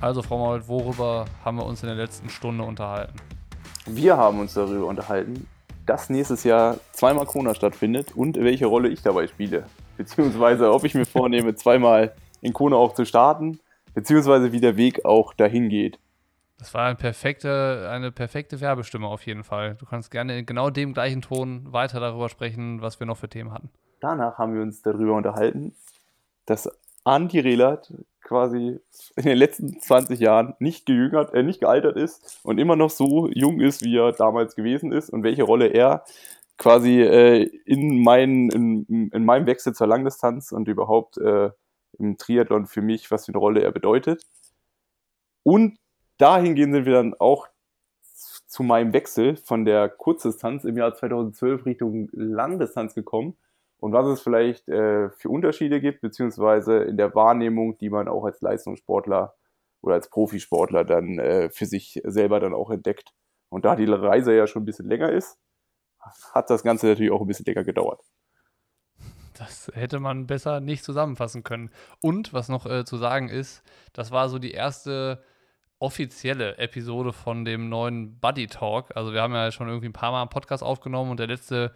[0.00, 3.14] Also, Frau Mault, worüber haben wir uns in der letzten Stunde unterhalten?
[3.84, 5.48] Wir haben uns darüber unterhalten,
[5.86, 9.64] dass nächstes Jahr zweimal Kona stattfindet und welche Rolle ich dabei spiele.
[9.96, 13.58] Beziehungsweise, ob ich mir vornehme, zweimal in Kona auch zu starten,
[13.92, 15.98] beziehungsweise wie der Weg auch dahin geht.
[16.58, 19.74] Das war eine perfekte, eine perfekte Werbestimme auf jeden Fall.
[19.74, 23.28] Du kannst gerne in genau dem gleichen Ton weiter darüber sprechen, was wir noch für
[23.28, 23.70] Themen hatten.
[23.98, 25.74] Danach haben wir uns darüber unterhalten,
[26.46, 26.70] dass
[27.02, 27.92] Andi Rehlert
[28.28, 28.78] quasi
[29.16, 33.28] in den letzten 20 Jahren nicht gejüngert, äh, nicht gealtert ist und immer noch so
[33.32, 36.04] jung ist, wie er damals gewesen ist und welche Rolle er
[36.58, 41.50] quasi äh, in, mein, in, in meinem Wechsel zur Langdistanz und überhaupt äh,
[41.98, 44.26] im Triathlon für mich, was für eine Rolle er bedeutet.
[45.42, 45.78] Und
[46.18, 47.48] dahingehend sind wir dann auch
[48.46, 53.36] zu meinem Wechsel von der Kurzdistanz im Jahr 2012 Richtung Langdistanz gekommen
[53.80, 58.24] und was es vielleicht äh, für Unterschiede gibt, beziehungsweise in der Wahrnehmung, die man auch
[58.24, 59.34] als Leistungssportler
[59.80, 63.12] oder als Profisportler dann äh, für sich selber dann auch entdeckt.
[63.48, 65.38] Und da die Reise ja schon ein bisschen länger ist,
[66.32, 68.00] hat das Ganze natürlich auch ein bisschen länger gedauert.
[69.34, 71.70] Das hätte man besser nicht zusammenfassen können.
[72.02, 75.22] Und was noch äh, zu sagen ist, das war so die erste
[75.78, 78.96] offizielle Episode von dem neuen Buddy Talk.
[78.96, 81.72] Also wir haben ja schon irgendwie ein paar Mal einen Podcast aufgenommen und der letzte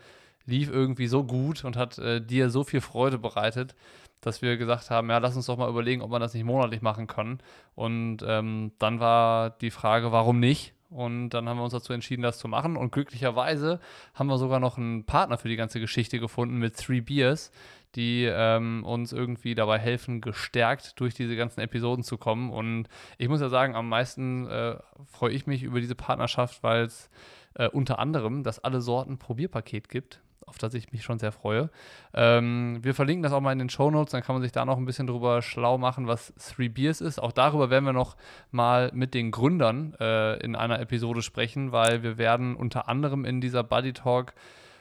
[0.47, 3.75] lief irgendwie so gut und hat äh, dir so viel Freude bereitet,
[4.21, 6.81] dass wir gesagt haben, ja, lass uns doch mal überlegen, ob man das nicht monatlich
[6.81, 7.41] machen kann.
[7.75, 10.75] Und ähm, dann war die Frage, warum nicht?
[10.91, 12.77] Und dann haben wir uns dazu entschieden, das zu machen.
[12.77, 13.81] Und glücklicherweise
[14.15, 17.51] haben wir sogar noch einen Partner für die ganze Geschichte gefunden mit Three Beers,
[17.95, 22.51] die ähm, uns irgendwie dabei helfen, gestärkt durch diese ganzen Episoden zu kommen.
[22.51, 24.77] Und ich muss ja sagen, am meisten äh,
[25.07, 27.11] freue ich mich über diese Partnerschaft, weil es
[27.55, 31.71] äh, unter anderem das Alle Sorten Probierpaket gibt auf das ich mich schon sehr freue.
[32.15, 34.65] Ähm, wir verlinken das auch mal in den Show Notes, dann kann man sich da
[34.65, 37.21] noch ein bisschen drüber schlau machen, was Three Beers ist.
[37.21, 38.17] Auch darüber werden wir noch
[38.51, 43.41] mal mit den Gründern äh, in einer Episode sprechen, weil wir werden unter anderem in
[43.41, 44.35] dieser Buddy Talk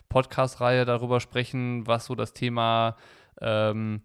[0.09, 2.97] Podcast-Reihe darüber sprechen, was so das Thema
[3.39, 4.01] ähm,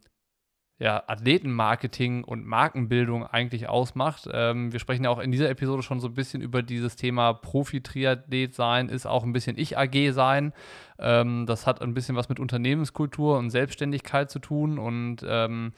[0.79, 4.29] ja, Athletenmarketing und Markenbildung eigentlich ausmacht.
[4.31, 7.33] Ähm, wir sprechen ja auch in dieser Episode schon so ein bisschen über dieses Thema
[7.33, 10.53] Profi-Triathlet sein, ist auch ein bisschen Ich-AG sein.
[10.99, 15.73] Ähm, das hat ein bisschen was mit Unternehmenskultur und Selbstständigkeit zu tun und ähm,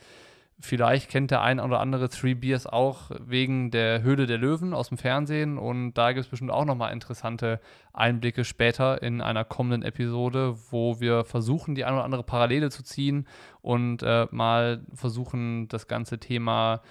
[0.61, 4.89] Vielleicht kennt der ein oder andere Three Beers auch wegen der Höhle der Löwen aus
[4.89, 7.61] dem Fernsehen und da gibt es bestimmt auch nochmal interessante
[7.93, 12.83] Einblicke später in einer kommenden Episode, wo wir versuchen, die ein oder andere Parallele zu
[12.83, 13.25] ziehen
[13.61, 16.81] und äh, mal versuchen, das ganze Thema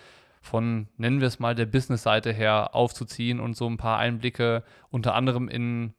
[0.40, 5.14] von, nennen wir es mal, der Business-Seite her aufzuziehen und so ein paar Einblicke unter
[5.14, 5.92] anderem in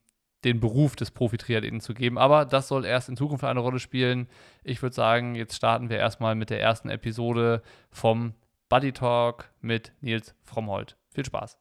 [0.43, 2.17] den Beruf des Profi-Triathleten zu geben.
[2.17, 4.27] Aber das soll erst in Zukunft eine Rolle spielen.
[4.63, 7.61] Ich würde sagen, jetzt starten wir erstmal mit der ersten Episode
[7.91, 8.33] vom
[8.69, 10.97] Buddy Talk mit Nils Frommholt.
[11.13, 11.57] Viel Spaß.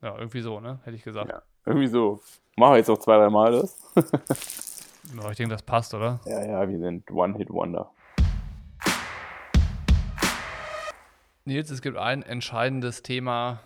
[0.00, 0.80] Ja, irgendwie so, ne?
[0.84, 1.30] Hätte ich gesagt.
[1.30, 2.20] Ja, irgendwie so.
[2.56, 3.78] Machen wir jetzt noch zwei, drei Mal das.
[5.16, 6.20] ja, ich denke, das passt, oder?
[6.26, 7.90] Ja, ja, wir sind One-Hit-Wonder.
[11.44, 13.60] Nils, es gibt ein entscheidendes Thema,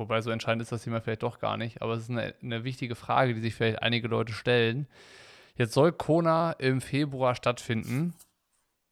[0.00, 1.82] Wobei so entscheidend ist das Thema vielleicht doch gar nicht.
[1.82, 4.88] Aber es ist eine, eine wichtige Frage, die sich vielleicht einige Leute stellen.
[5.56, 8.14] Jetzt soll Kona im Februar stattfinden.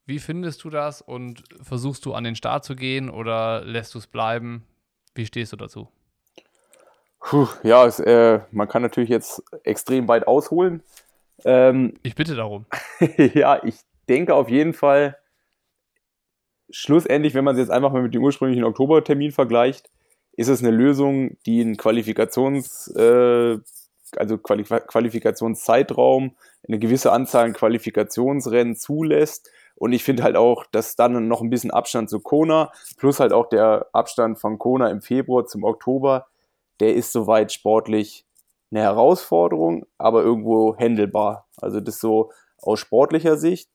[0.05, 3.97] Wie findest du das und versuchst du an den Start zu gehen oder lässt du
[3.97, 4.67] es bleiben?
[5.15, 5.89] Wie stehst du dazu?
[7.19, 10.83] Puh, ja, es, äh, man kann natürlich jetzt extrem weit ausholen.
[11.43, 12.67] Ähm, ich bitte darum.
[13.17, 15.17] ja, ich denke auf jeden Fall,
[16.69, 19.89] schlussendlich, wenn man es jetzt einfach mal mit dem ursprünglichen Oktobertermin vergleicht,
[20.39, 23.57] ist es eine Lösung, die einen Qualifikations, äh,
[24.15, 26.31] also Qualif Qualifikationszeitraum,
[26.65, 29.49] eine gewisse Anzahl an Qualifikationsrennen zulässt.
[29.75, 33.33] Und ich finde halt auch, dass dann noch ein bisschen Abstand zu Kona, plus halt
[33.33, 36.27] auch der Abstand von Kona im Februar zum Oktober,
[36.79, 38.25] der ist soweit sportlich
[38.71, 41.47] eine Herausforderung, aber irgendwo händelbar.
[41.57, 42.31] Also das so
[42.61, 43.69] aus sportlicher Sicht.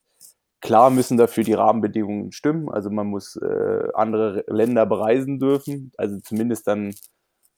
[0.65, 2.71] Klar müssen dafür die Rahmenbedingungen stimmen.
[2.71, 5.93] Also man muss äh, andere Länder bereisen dürfen.
[5.99, 6.95] Also zumindest dann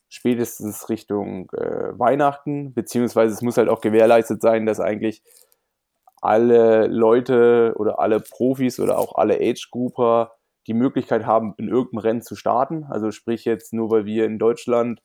[0.09, 2.73] spätestens Richtung äh, Weihnachten.
[2.73, 5.23] Beziehungsweise es muss halt auch gewährleistet sein, dass eigentlich
[6.21, 10.33] alle Leute oder alle Profis oder auch alle Age-Grouper
[10.67, 12.83] die Möglichkeit haben, in irgendeinem Rennen zu starten.
[12.89, 15.01] Also sprich jetzt nur, weil wir in Deutschland,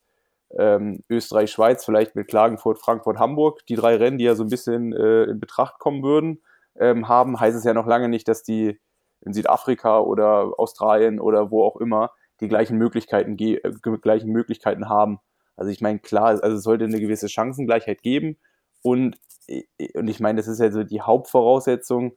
[0.58, 4.50] ähm, Österreich, Schweiz, vielleicht mit Klagenfurt, Frankfurt, Hamburg, die drei Rennen, die ja so ein
[4.50, 6.40] bisschen äh, in Betracht kommen würden,
[6.78, 8.80] ähm, haben, heißt es ja noch lange nicht, dass die
[9.20, 12.10] in Südafrika oder Australien oder wo auch immer
[12.40, 13.60] die gleichen Möglichkeiten, äh,
[14.00, 15.20] gleichen Möglichkeiten haben.
[15.56, 18.38] Also ich meine, klar, also es sollte eine gewisse Chancengleichheit geben
[18.82, 19.62] und, äh,
[19.94, 22.16] und ich meine, das ist ja so die Hauptvoraussetzung.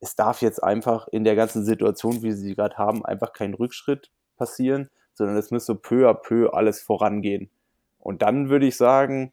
[0.00, 4.12] Es darf jetzt einfach in der ganzen Situation, wie sie gerade haben, einfach kein Rückschritt
[4.36, 7.50] passieren, sondern es müsste peu à peu alles vorangehen.
[7.98, 9.32] Und dann würde ich sagen,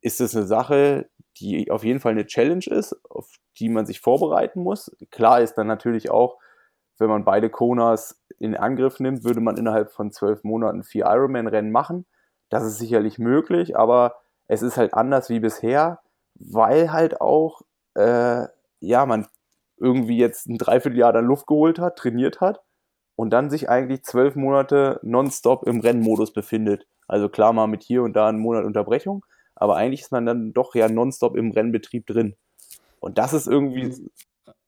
[0.00, 1.08] ist es eine Sache,
[1.38, 3.28] die auf jeden Fall eine Challenge ist, auf
[3.58, 4.94] die man sich vorbereiten muss.
[5.10, 6.38] Klar ist dann natürlich auch,
[6.98, 11.72] wenn man beide Konas in Angriff nimmt, würde man innerhalb von zwölf Monaten vier Ironman-Rennen
[11.72, 12.06] machen.
[12.50, 14.16] Das ist sicherlich möglich, aber
[14.46, 16.00] es ist halt anders wie bisher,
[16.34, 17.62] weil halt auch,
[17.94, 18.46] äh,
[18.80, 19.26] ja, man
[19.76, 22.62] irgendwie jetzt ein Dreivierteljahr dann Luft geholt hat, trainiert hat
[23.16, 26.86] und dann sich eigentlich zwölf Monate nonstop im Rennmodus befindet.
[27.08, 30.52] Also klar mal mit hier und da einen Monat Unterbrechung, aber eigentlich ist man dann
[30.52, 32.36] doch ja nonstop im Rennbetrieb drin.
[33.00, 33.94] Und das ist irgendwie.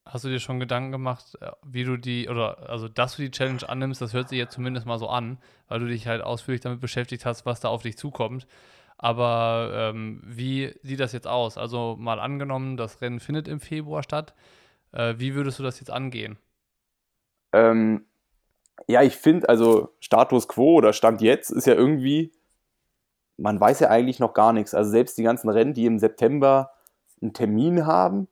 [0.04, 3.30] Hast du dir schon Gedanken gemacht, äh, wie du die, oder also dass du die
[3.30, 5.38] Challenge annimmst, das hört sich jetzt zumindest mal so an,
[5.68, 8.46] weil du dich halt ausführlich damit beschäftigt hast, was da auf dich zukommt.
[8.98, 11.58] Aber ähm, wie sieht das jetzt aus?
[11.58, 14.34] Also mal angenommen, das Rennen findet im Februar statt.
[14.92, 16.38] Äh, wie würdest du das jetzt angehen?
[17.52, 18.06] Ähm,
[18.88, 22.32] ja, ich finde, also Status quo oder Stand jetzt ist ja irgendwie,
[23.36, 24.74] man weiß ja eigentlich noch gar nichts.
[24.74, 26.72] Also selbst die ganzen Rennen, die im September
[27.20, 28.28] einen Termin haben,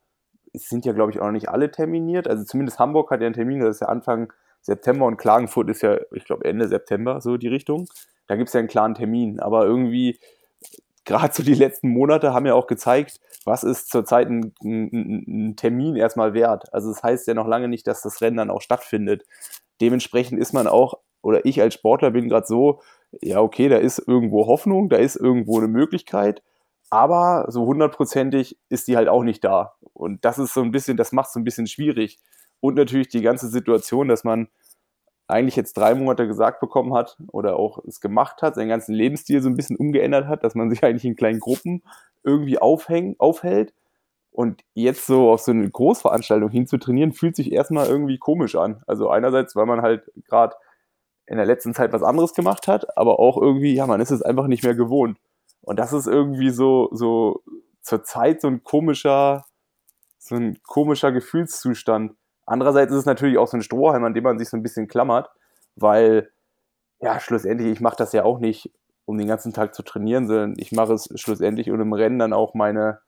[0.52, 2.28] sind ja, glaube ich, auch noch nicht alle terminiert.
[2.28, 5.82] Also zumindest Hamburg hat ja einen Termin, das ist ja Anfang September und Klagenfurt ist
[5.82, 7.86] ja, ich glaube, Ende September, so die Richtung.
[8.26, 9.40] Da gibt es ja einen klaren Termin.
[9.40, 10.18] Aber irgendwie,
[11.04, 15.56] gerade so die letzten Monate haben ja auch gezeigt, was ist zurzeit ein, ein, ein,
[15.56, 16.72] Termin erstmal wert.
[16.72, 19.24] Also das heißt ja noch lange nicht, dass das Rennen dann auch stattfindet.
[19.80, 22.80] Dementsprechend ist man auch, oder ich als Sportler bin gerade so,
[23.22, 26.42] ja, okay, da ist irgendwo Hoffnung, da ist irgendwo eine Möglichkeit,
[26.90, 29.74] aber so hundertprozentig ist die halt auch nicht da.
[29.92, 32.18] Und das ist so ein bisschen, das macht es so ein bisschen schwierig.
[32.60, 34.48] Und natürlich die ganze Situation, dass man
[35.26, 39.42] eigentlich jetzt drei Monate gesagt bekommen hat oder auch es gemacht hat, seinen ganzen Lebensstil
[39.42, 41.82] so ein bisschen umgeändert hat, dass man sich eigentlich in kleinen Gruppen
[42.22, 43.74] irgendwie aufhängt, aufhält.
[44.30, 48.82] Und jetzt so auf so eine Großveranstaltung hinzutrainieren, fühlt sich erstmal irgendwie komisch an.
[48.86, 50.56] Also einerseits, weil man halt gerade
[51.26, 54.22] in der letzten Zeit was anderes gemacht hat, aber auch irgendwie, ja, man ist es
[54.22, 55.18] einfach nicht mehr gewohnt.
[55.62, 57.42] Und das ist irgendwie so, so
[57.80, 59.44] zur Zeit so ein komischer,
[60.18, 62.14] so ein komischer Gefühlszustand.
[62.46, 64.88] Andererseits ist es natürlich auch so ein Strohhalm, an dem man sich so ein bisschen
[64.88, 65.30] klammert,
[65.76, 66.30] weil,
[67.00, 68.70] ja, schlussendlich, ich mache das ja auch nicht,
[69.06, 72.32] um den ganzen Tag zu trainieren, sondern ich mache es schlussendlich, um im Rennen dann
[72.32, 73.00] auch meine,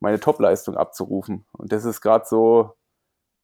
[0.00, 1.46] meine Topleistung abzurufen.
[1.52, 2.72] Und das ist gerade so,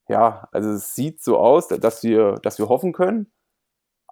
[0.09, 3.33] ja, also es sieht so aus, dass wir, dass wir hoffen können,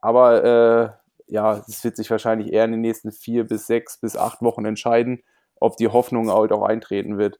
[0.00, 4.16] aber äh, ja, es wird sich wahrscheinlich eher in den nächsten vier bis sechs bis
[4.16, 5.22] acht Wochen entscheiden,
[5.56, 7.38] ob die Hoffnung halt auch eintreten wird.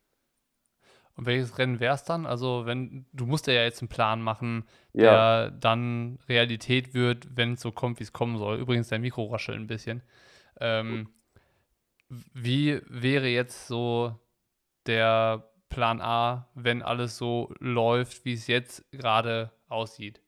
[1.17, 2.25] Und welches Rennen wäre es dann?
[2.25, 4.65] Also, wenn, du musst ja jetzt einen Plan machen,
[4.95, 5.51] der ja.
[5.51, 8.59] dann Realität wird, wenn es so kommt, wie es kommen soll.
[8.59, 10.03] Übrigens, dein Mikro raschelt ein bisschen.
[10.61, 11.09] Ähm,
[12.09, 14.19] wie wäre jetzt so
[14.87, 20.21] der Plan A, wenn alles so läuft, wie es jetzt gerade aussieht?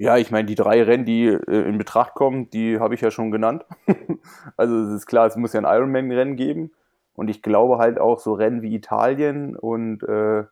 [0.00, 3.10] Ja, ich meine, die drei Rennen, die äh, in Betracht kommen, die habe ich ja
[3.10, 3.66] schon genannt.
[4.56, 6.72] also es ist klar, es muss ja ein Ironman-Rennen geben.
[7.12, 10.44] Und ich glaube halt auch so Rennen wie Italien und äh,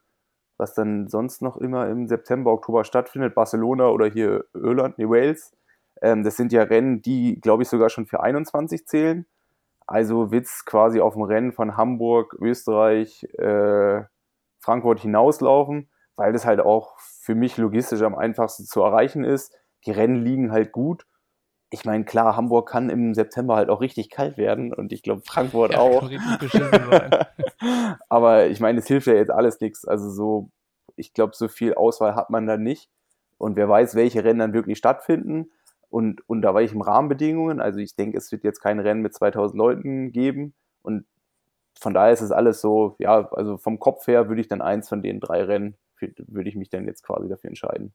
[0.58, 5.56] was dann sonst noch immer im September, Oktober stattfindet, Barcelona oder hier Irland, nee, Wales.
[6.02, 9.24] Ähm, das sind ja Rennen, die, glaube ich, sogar schon für 21 zählen.
[9.86, 14.02] Also es quasi auf dem Rennen von Hamburg, Österreich, äh,
[14.60, 19.54] Frankfurt hinauslaufen, weil das halt auch für mich logistisch am einfachsten zu erreichen ist.
[19.86, 21.06] Die Rennen liegen halt gut.
[21.70, 25.22] Ich meine, klar, Hamburg kann im September halt auch richtig kalt werden und ich glaube
[25.24, 26.10] Frankfurt ja, auch.
[28.08, 29.86] Aber ich meine, es hilft ja jetzt alles nichts.
[29.86, 30.50] Also so,
[30.96, 32.90] ich glaube, so viel Auswahl hat man da nicht.
[33.36, 35.52] Und wer weiß, welche Rennen dann wirklich stattfinden
[35.88, 37.60] und unter welchen Rahmenbedingungen.
[37.60, 40.54] Also ich denke, es wird jetzt kein Rennen mit 2000 Leuten geben.
[40.82, 41.06] Und
[41.78, 44.88] von daher ist es alles so, ja, also vom Kopf her würde ich dann eins
[44.88, 47.92] von den drei Rennen würde ich mich dann jetzt quasi dafür entscheiden.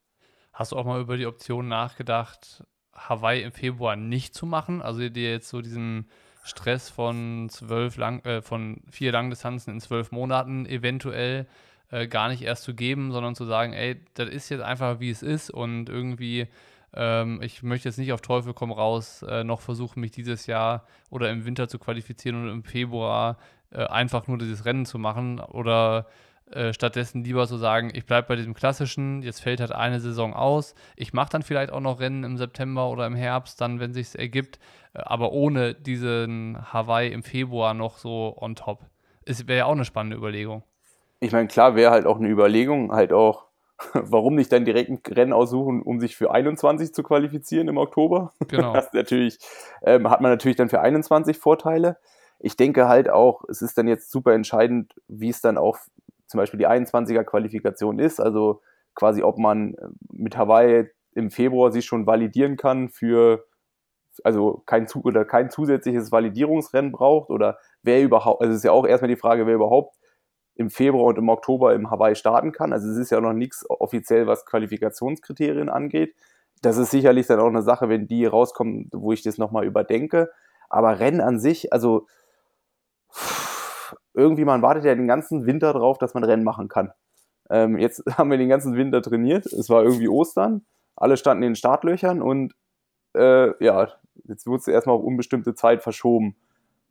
[0.53, 4.81] Hast du auch mal über die Option nachgedacht, Hawaii im Februar nicht zu machen?
[4.81, 6.07] Also dir jetzt so diesen
[6.43, 11.47] Stress von zwölf lang, äh, von vier Langdistanzen in zwölf Monaten eventuell
[11.89, 15.09] äh, gar nicht erst zu geben, sondern zu sagen, ey, das ist jetzt einfach wie
[15.09, 16.47] es ist und irgendwie
[16.93, 20.85] ähm, ich möchte jetzt nicht auf Teufel komm raus äh, noch versuchen, mich dieses Jahr
[21.09, 23.37] oder im Winter zu qualifizieren und im Februar
[23.71, 26.07] äh, einfach nur dieses Rennen zu machen oder
[26.51, 30.33] äh, stattdessen lieber so sagen, ich bleibe bei diesem klassischen, jetzt fällt halt eine Saison
[30.33, 30.75] aus.
[30.95, 34.17] Ich mache dann vielleicht auch noch Rennen im September oder im Herbst, dann, wenn sich
[34.17, 34.59] ergibt,
[34.93, 38.79] äh, aber ohne diesen Hawaii im Februar noch so on top.
[39.25, 40.63] Es wäre ja auch eine spannende Überlegung.
[41.19, 43.45] Ich meine, klar wäre halt auch eine Überlegung, halt auch,
[43.93, 48.33] warum nicht dann direkt ein Rennen aussuchen, um sich für 21 zu qualifizieren im Oktober?
[48.49, 48.73] Genau.
[48.73, 49.39] Das natürlich,
[49.83, 51.97] ähm, hat man natürlich dann für 21 Vorteile.
[52.39, 55.77] Ich denke halt auch, es ist dann jetzt super entscheidend, wie es dann auch
[56.33, 58.59] zum Beispiel die 21er Qualifikation ist, also
[58.95, 63.45] quasi ob man äh, mit Hawaii im Februar sich schon validieren kann für,
[64.23, 68.87] also kein, oder kein zusätzliches Validierungsrennen braucht oder wer überhaupt, also es ist ja auch
[68.87, 69.95] erstmal die Frage, wer überhaupt
[70.55, 72.73] im Februar und im Oktober im Hawaii starten kann.
[72.73, 76.15] Also es ist ja noch nichts offiziell, was Qualifikationskriterien angeht.
[76.63, 80.31] Das ist sicherlich dann auch eine Sache, wenn die rauskommen, wo ich das nochmal überdenke.
[80.67, 82.07] Aber Rennen an sich, also
[84.13, 86.91] irgendwie, man wartet ja den ganzen Winter drauf, dass man Rennen machen kann.
[87.49, 89.45] Ähm, jetzt haben wir den ganzen Winter trainiert.
[89.45, 90.65] Es war irgendwie Ostern.
[90.95, 92.53] Alle standen in den Startlöchern und
[93.15, 93.89] äh, ja,
[94.25, 96.35] jetzt wurde es erstmal auf unbestimmte Zeit verschoben.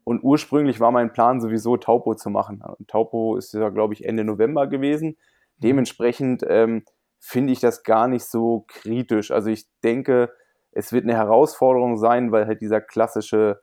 [0.04, 2.62] Und ursprünglich war mein Plan sowieso Taupo zu machen.
[2.88, 5.10] Taupo ist ja, glaube ich, Ende November gewesen.
[5.10, 5.14] Mhm.
[5.62, 6.84] Dementsprechend ähm,
[7.20, 9.30] finde ich das gar nicht so kritisch.
[9.30, 10.32] Also ich denke,
[10.72, 13.60] es wird eine Herausforderung sein, weil halt dieser klassische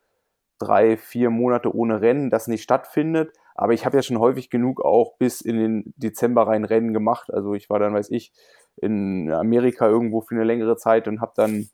[0.59, 3.33] drei, vier Monate ohne Rennen das nicht stattfindet.
[3.61, 7.29] Aber ich habe ja schon häufig genug auch bis in den Dezember rein Rennen gemacht.
[7.33, 8.31] Also ich war dann, weiß ich,
[8.77, 11.69] in Amerika irgendwo für eine längere Zeit und habe dann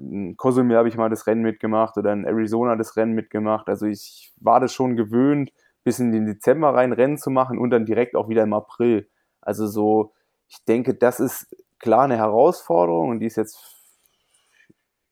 [0.00, 3.68] in Cozumel habe ich mal das Rennen mitgemacht oder in Arizona das Rennen mitgemacht.
[3.68, 5.52] Also ich war das schon gewöhnt,
[5.84, 9.08] bis in den Dezember rein Rennen zu machen und dann direkt auch wieder im April.
[9.40, 10.12] Also so,
[10.48, 13.60] ich denke, das ist klar eine Herausforderung und die ist jetzt,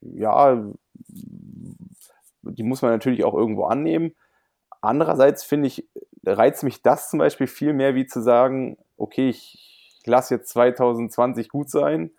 [0.01, 0.61] ja,
[2.43, 4.17] die muss man natürlich auch irgendwo annehmen.
[4.81, 5.89] Andererseits finde ich,
[6.25, 11.49] reizt mich das zum Beispiel viel mehr, wie zu sagen, okay, ich lasse jetzt 2020
[11.49, 12.11] gut sein,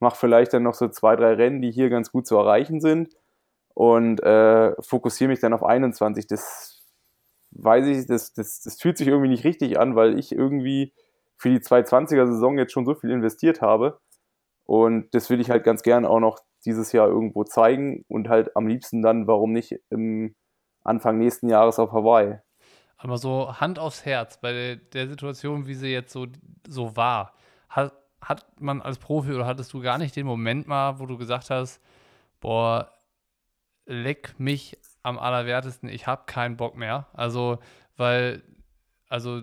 [0.00, 3.14] mache vielleicht dann noch so zwei, drei Rennen, die hier ganz gut zu erreichen sind
[3.74, 6.26] und äh, fokussiere mich dann auf 21.
[6.26, 6.82] Das
[7.52, 10.92] weiß ich, das, das, das fühlt sich irgendwie nicht richtig an, weil ich irgendwie
[11.36, 14.00] für die 220er-Saison jetzt schon so viel investiert habe.
[14.64, 18.56] Und das will ich halt ganz gern auch noch dieses Jahr irgendwo zeigen und halt
[18.56, 20.34] am liebsten dann, warum nicht im
[20.84, 22.38] Anfang nächsten Jahres auf Hawaii.
[22.96, 26.26] Aber so Hand aufs Herz, bei der, Situation, wie sie jetzt so,
[26.66, 27.32] so war,
[27.68, 31.16] hat, hat man als Profi oder hattest du gar nicht den Moment mal, wo du
[31.16, 31.80] gesagt hast,
[32.40, 32.90] boah,
[33.86, 37.06] leck mich am allerwertesten, ich habe keinen Bock mehr.
[37.12, 37.58] Also,
[37.96, 38.42] weil,
[39.08, 39.42] also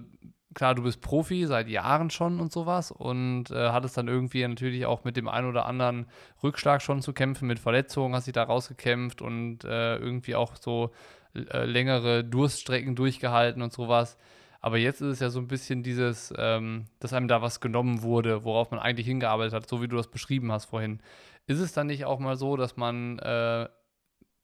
[0.54, 4.86] klar, du bist Profi seit Jahren schon und sowas und äh, hattest dann irgendwie natürlich
[4.86, 6.08] auch mit dem einen oder anderen
[6.42, 10.92] Rückschlag schon zu kämpfen, mit Verletzungen hast dich da rausgekämpft und äh, irgendwie auch so
[11.36, 14.18] äh, längere Durststrecken durchgehalten und sowas.
[14.62, 18.02] Aber jetzt ist es ja so ein bisschen dieses, ähm, dass einem da was genommen
[18.02, 21.02] wurde, worauf man eigentlich hingearbeitet hat, so wie du das beschrieben hast vorhin.
[21.46, 23.68] Ist es dann nicht auch mal so, dass man äh,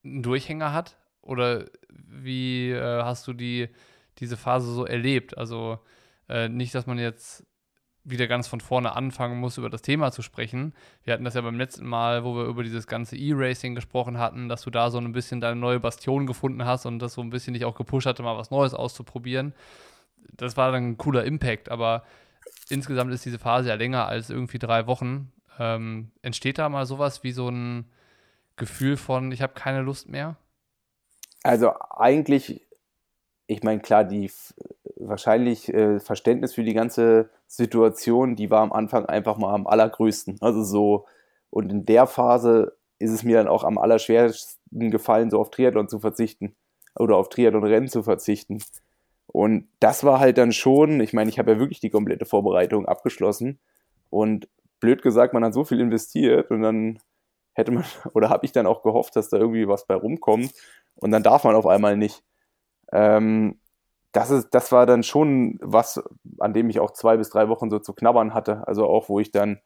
[0.03, 0.97] einen Durchhänger hat?
[1.21, 3.69] Oder wie äh, hast du die,
[4.19, 5.37] diese Phase so erlebt?
[5.37, 5.79] Also
[6.29, 7.45] äh, nicht, dass man jetzt
[8.03, 10.73] wieder ganz von vorne anfangen muss, über das Thema zu sprechen.
[11.03, 14.49] Wir hatten das ja beim letzten Mal, wo wir über dieses ganze E-Racing gesprochen hatten,
[14.49, 17.29] dass du da so ein bisschen deine neue Bastion gefunden hast und das so ein
[17.29, 19.53] bisschen dich auch gepusht hatte, mal was Neues auszuprobieren.
[20.33, 22.03] Das war dann ein cooler Impact, aber
[22.69, 25.31] insgesamt ist diese Phase ja länger als irgendwie drei Wochen.
[25.59, 27.85] Ähm, entsteht da mal sowas wie so ein
[28.55, 30.37] Gefühl von, ich habe keine Lust mehr?
[31.43, 32.65] Also eigentlich,
[33.47, 34.31] ich meine, klar, die
[34.95, 40.37] wahrscheinlich äh, Verständnis für die ganze Situation, die war am Anfang einfach mal am allergrößten.
[40.39, 41.05] Also so,
[41.49, 45.89] und in der Phase ist es mir dann auch am allerschwersten gefallen, so auf Triathlon
[45.89, 46.55] zu verzichten
[46.95, 48.63] oder auf Triathlon-Rennen zu verzichten.
[49.27, 52.85] Und das war halt dann schon, ich meine, ich habe ja wirklich die komplette Vorbereitung
[52.85, 53.59] abgeschlossen
[54.09, 54.47] und
[54.79, 56.99] blöd gesagt, man hat so viel investiert und dann
[57.53, 60.53] hätte man, oder habe ich dann auch gehofft, dass da irgendwie was bei rumkommt
[60.95, 62.23] und dann darf man auf einmal nicht.
[62.93, 63.59] Ähm,
[64.11, 66.01] das, ist, das war dann schon was,
[66.41, 68.67] an dem ich auch zwei bis drei Wochen so zu knabbern hatte.
[68.67, 69.59] Also auch, wo ich dann,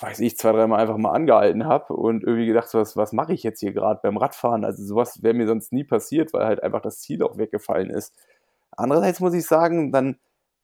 [0.00, 3.42] weiß ich, zwei, dreimal einfach mal angehalten habe und irgendwie gedacht, was, was mache ich
[3.42, 4.64] jetzt hier gerade beim Radfahren?
[4.64, 8.14] Also sowas wäre mir sonst nie passiert, weil halt einfach das Ziel auch weggefallen ist.
[8.72, 10.18] Andererseits muss ich sagen, dann,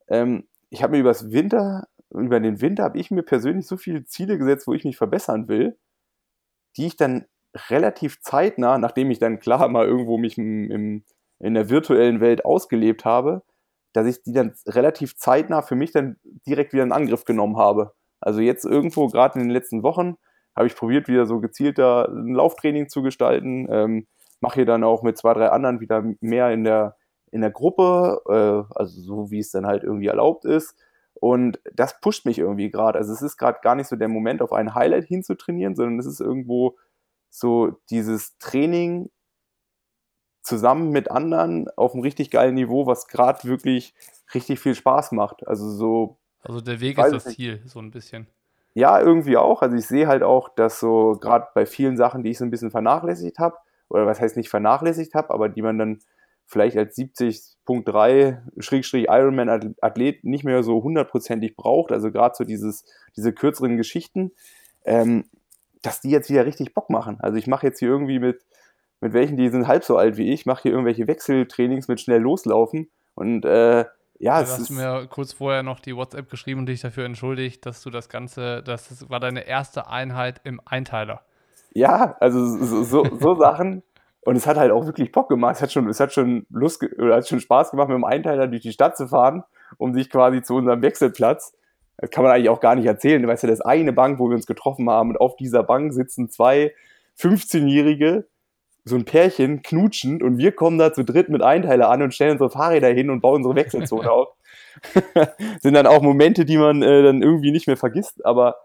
[0.07, 4.05] ähm, ich habe mir übers Winter, über den Winter habe ich mir persönlich so viele
[4.05, 5.77] Ziele gesetzt, wo ich mich verbessern will,
[6.77, 7.25] die ich dann
[7.69, 11.03] relativ zeitnah, nachdem ich dann klar mal irgendwo mich im, im
[11.39, 13.43] in der virtuellen Welt ausgelebt habe,
[13.95, 17.93] dass ich die dann relativ zeitnah für mich dann direkt wieder in Angriff genommen habe.
[18.19, 20.17] Also jetzt irgendwo, gerade in den letzten Wochen,
[20.55, 23.67] habe ich probiert, wieder so gezielter ein Lauftraining zu gestalten.
[23.69, 24.07] Ähm,
[24.41, 26.97] Mache hier dann auch mit zwei, drei anderen wieder mehr in der,
[27.31, 30.75] in der Gruppe, äh, also so wie es dann halt irgendwie erlaubt ist.
[31.13, 32.99] Und das pusht mich irgendwie gerade.
[32.99, 36.05] Also es ist gerade gar nicht so der Moment, auf ein Highlight hinzutrainieren, sondern es
[36.05, 36.77] ist irgendwo
[37.29, 39.09] so dieses Training
[40.45, 43.95] zusammen mit anderen auf einem richtig geilen Niveau, was gerade wirklich
[44.33, 45.45] richtig viel Spaß macht.
[45.47, 46.17] Also so.
[46.41, 48.27] Also der Weg ist das Ziel, so ein bisschen.
[48.75, 49.63] Ja, irgendwie auch.
[49.63, 52.51] Also ich sehe halt auch, dass so gerade bei vielen Sachen, die ich so ein
[52.51, 53.57] bisschen vernachlässigt habe,
[53.89, 55.99] oder was heißt nicht vernachlässigt habe, aber die man dann
[56.45, 62.85] vielleicht als 70.3 Ironman Athlet nicht mehr so hundertprozentig braucht, also gerade so dieses,
[63.17, 64.31] diese kürzeren Geschichten,
[64.83, 65.25] ähm,
[65.81, 67.17] dass die jetzt wieder richtig Bock machen.
[67.19, 68.45] Also ich mache jetzt hier irgendwie mit,
[69.05, 72.21] mit welchen, die sind halb so alt wie ich, mache hier irgendwelche Wechseltrainings mit schnell
[72.21, 73.85] loslaufen und äh,
[74.17, 77.83] ja, du hast mir kurz vorher noch die WhatsApp geschrieben und dich dafür entschuldigt, dass
[77.83, 81.21] du das Ganze, das war deine erste Einheit im Einteiler.
[81.73, 83.83] Ja, also so, so, so Sachen.
[84.21, 85.57] Und es hat halt auch wirklich Bock gemacht.
[85.57, 88.47] Es hat schon, es hat schon Lust oder hat schon Spaß gemacht, mit dem Einteiler
[88.47, 89.43] durch die Stadt zu fahren,
[89.77, 91.53] um sich quasi zu unserem Wechselplatz.
[91.97, 93.21] Das kann man eigentlich auch gar nicht erzählen.
[93.21, 95.61] Du weißt ja, das ist eine Bank, wo wir uns getroffen haben und auf dieser
[95.61, 96.73] Bank sitzen zwei
[97.19, 98.27] 15-Jährige,
[98.85, 102.33] so ein Pärchen knutschend und wir kommen da zu dritt mit Einteiler an und stellen
[102.33, 104.29] unsere Fahrräder hin und bauen unsere Wechselzone auf.
[105.61, 108.57] sind dann auch Momente, die man äh, dann irgendwie nicht mehr vergisst, aber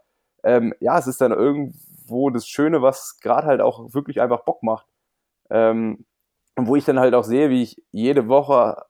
[0.44, 4.62] ähm, ja, es ist dann irgendwo das Schöne, was gerade halt auch wirklich einfach Bock
[4.62, 4.86] macht.
[5.48, 6.04] Ähm,
[6.56, 8.84] und wo ich dann halt auch sehe, wie ich jede Woche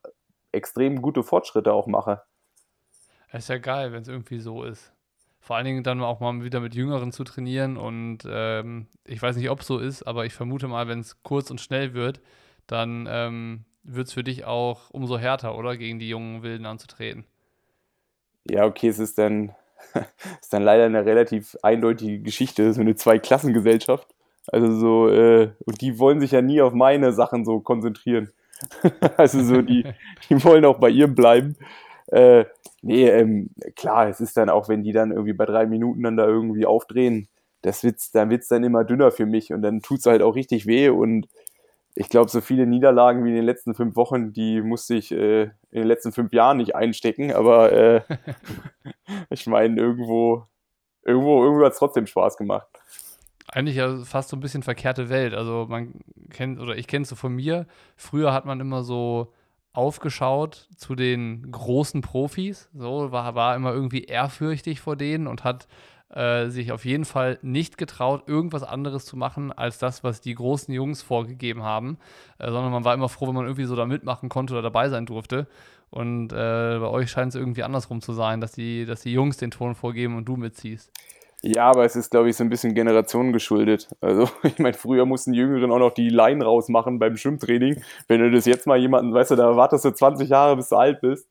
[0.51, 2.21] extrem gute Fortschritte auch mache.
[3.31, 4.91] Das ist ja geil, wenn es irgendwie so ist
[5.41, 7.75] vor allen Dingen dann auch mal wieder mit Jüngeren zu trainieren.
[7.75, 11.21] Und ähm, ich weiß nicht, ob es so ist, aber ich vermute mal, wenn es
[11.23, 12.21] kurz und schnell wird,
[12.67, 15.75] dann ähm, wird es für dich auch umso härter, oder?
[15.77, 17.25] Gegen die jungen Wilden anzutreten.
[18.49, 19.55] Ja, okay, es ist dann,
[20.41, 24.07] ist dann leider eine relativ eindeutige Geschichte, so eine Zweiklassengesellschaft.
[24.47, 28.31] Also so, äh, und die wollen sich ja nie auf meine Sachen so konzentrieren.
[29.17, 29.85] also so, die,
[30.29, 31.55] die wollen auch bei ihr bleiben.
[32.07, 32.45] Äh,
[32.81, 36.17] nee, ähm, klar, es ist dann auch, wenn die dann irgendwie bei drei Minuten dann
[36.17, 37.27] da irgendwie aufdrehen,
[37.61, 40.65] das wird's, dann wird's dann immer dünner für mich und dann tut's halt auch richtig
[40.65, 41.27] weh und
[41.95, 45.43] ich glaube, so viele Niederlagen wie in den letzten fünf Wochen, die musste ich äh,
[45.43, 48.01] in den letzten fünf Jahren nicht einstecken, aber äh,
[49.29, 50.47] ich meine, irgendwo,
[51.03, 52.67] irgendwo, irgendwo hat es trotzdem Spaß gemacht.
[53.47, 55.33] Eigentlich ja fast so ein bisschen verkehrte Welt.
[55.33, 55.95] Also man
[56.29, 59.33] kennt, oder ich kenne es so von mir, früher hat man immer so
[59.73, 65.67] aufgeschaut zu den großen Profis, so war, war immer irgendwie ehrfürchtig vor denen und hat
[66.13, 70.35] äh, sich auf jeden Fall nicht getraut, irgendwas anderes zu machen als das, was die
[70.35, 71.97] großen Jungs vorgegeben haben,
[72.37, 74.89] äh, sondern man war immer froh, wenn man irgendwie so da mitmachen konnte oder dabei
[74.89, 75.47] sein durfte.
[75.89, 76.35] Und äh,
[76.79, 79.75] bei euch scheint es irgendwie andersrum zu sein, dass die, dass die Jungs den Ton
[79.75, 80.91] vorgeben und du mitziehst.
[81.43, 83.89] Ja, aber es ist, glaube ich, so ein bisschen Generationen geschuldet.
[83.99, 87.81] Also, ich meine, früher mussten Jüngeren auch noch die Line rausmachen beim Schwimmtraining.
[88.07, 90.75] Wenn du das jetzt mal jemanden, weißt du, da wartest du 20 Jahre, bis du
[90.75, 91.27] alt bist.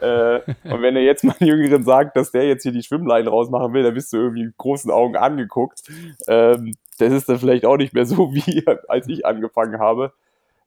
[0.00, 3.30] Äh, und wenn er jetzt mal einen Jüngeren sagt, dass der jetzt hier die Schwimmleine
[3.30, 5.82] rausmachen will, dann bist du irgendwie mit großen Augen angeguckt.
[6.28, 10.12] Ähm, das ist dann vielleicht auch nicht mehr so, wie als ich angefangen habe.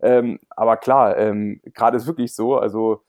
[0.01, 3.01] Ähm, aber klar, ähm, gerade ist wirklich so, also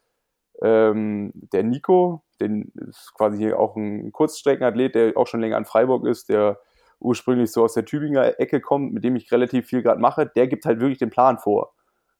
[0.60, 5.64] ähm, der Nico, den ist quasi hier auch ein Kurzstreckenathlet, der auch schon länger in
[5.64, 6.58] Freiburg ist, der
[7.00, 10.46] ursprünglich so aus der Tübinger Ecke kommt, mit dem ich relativ viel gerade mache, der
[10.46, 11.72] gibt halt wirklich den Plan vor.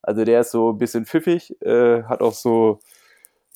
[0.02, 2.80] Also der ist so ein bisschen pfiffig, äh, hat auch so,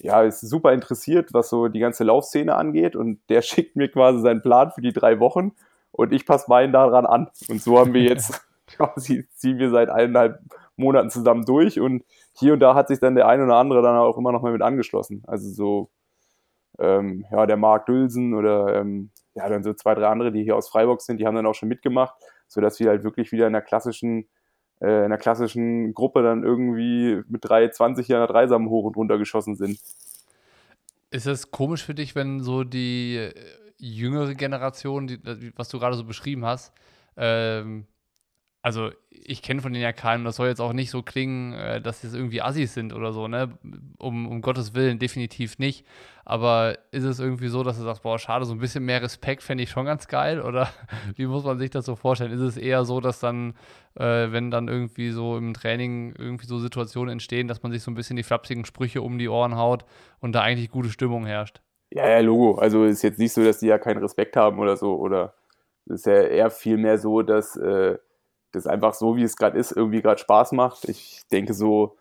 [0.01, 4.21] ja, ist super interessiert, was so die ganze Laufszene angeht und der schickt mir quasi
[4.21, 5.53] seinen Plan für die drei Wochen
[5.91, 7.29] und ich passe meinen daran an.
[7.49, 10.39] Und so haben wir jetzt quasi, ziehen wir seit eineinhalb
[10.77, 13.97] Monaten zusammen durch und hier und da hat sich dann der ein oder andere dann
[13.97, 15.23] auch immer noch mal mit angeschlossen.
[15.27, 15.91] Also so,
[16.79, 20.57] ähm, ja, der Marc Dülsen oder ähm, ja, dann so zwei, drei andere, die hier
[20.57, 22.15] aus Freiburg sind, die haben dann auch schon mitgemacht,
[22.49, 24.29] sodass wir halt wirklich wieder in der klassischen,
[24.81, 29.57] äh, in der klassischen Gruppe dann irgendwie mit 320 Jahren Dreisamen hoch und runter geschossen
[29.57, 29.79] sind.
[31.11, 33.33] Ist es komisch für dich, wenn so die äh,
[33.79, 35.19] jüngere Generation, die,
[35.57, 36.73] was du gerade so beschrieben hast,
[37.17, 37.87] ähm,
[38.67, 41.81] also ich kenne von denen ja keinen, das soll jetzt auch nicht so klingen, äh,
[41.81, 43.57] dass sie irgendwie Assis sind oder so, ne?
[43.97, 45.87] Um, um Gottes Willen, definitiv nicht.
[46.25, 49.45] Aber ist es irgendwie so, dass du sagst, boah, schade, so ein bisschen mehr Respekt
[49.45, 50.41] fände ich schon ganz geil?
[50.41, 50.69] Oder
[51.15, 52.33] wie muss man sich das so vorstellen?
[52.33, 53.55] Ist es eher so, dass dann,
[53.95, 57.93] äh, wenn dann irgendwie so im Training irgendwie so Situationen entstehen, dass man sich so
[57.93, 59.85] ein bisschen die flapsigen Sprüche um die Ohren haut
[60.19, 61.61] und da eigentlich gute Stimmung herrscht?
[61.93, 62.59] Ja, ja, Logo.
[62.59, 64.97] Also ist jetzt nicht so, dass die ja keinen Respekt haben oder so.
[64.97, 65.35] Oder
[65.85, 67.55] es ist ja eher vielmehr so, dass.
[67.55, 67.99] Äh,
[68.57, 70.89] das einfach so, wie es gerade ist, irgendwie gerade Spaß macht.
[70.89, 71.97] Ich denke so,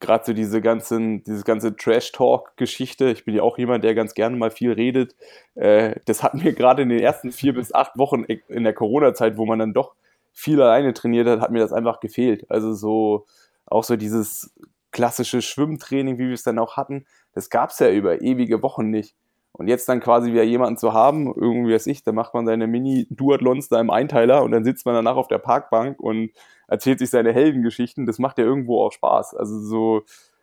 [0.00, 4.36] gerade so diese ganzen, diese ganze Trash-Talk-Geschichte, ich bin ja auch jemand, der ganz gerne
[4.36, 5.16] mal viel redet,
[5.54, 9.36] äh, das hat mir gerade in den ersten vier bis acht Wochen in der Corona-Zeit,
[9.36, 9.94] wo man dann doch
[10.32, 12.48] viel alleine trainiert hat, hat mir das einfach gefehlt.
[12.48, 13.26] Also so,
[13.66, 14.54] auch so dieses
[14.92, 18.88] klassische Schwimmtraining, wie wir es dann auch hatten, das gab es ja über ewige Wochen
[18.88, 19.14] nicht.
[19.52, 22.66] Und jetzt dann quasi wieder jemanden zu haben, irgendwie weiß ich, da macht man seine
[22.66, 26.30] Mini-Duathlons da im Einteiler und dann sitzt man danach auf der Parkbank und
[26.68, 28.06] erzählt sich seine Heldengeschichten.
[28.06, 29.34] Das macht ja irgendwo auch Spaß.
[29.34, 30.02] Also so,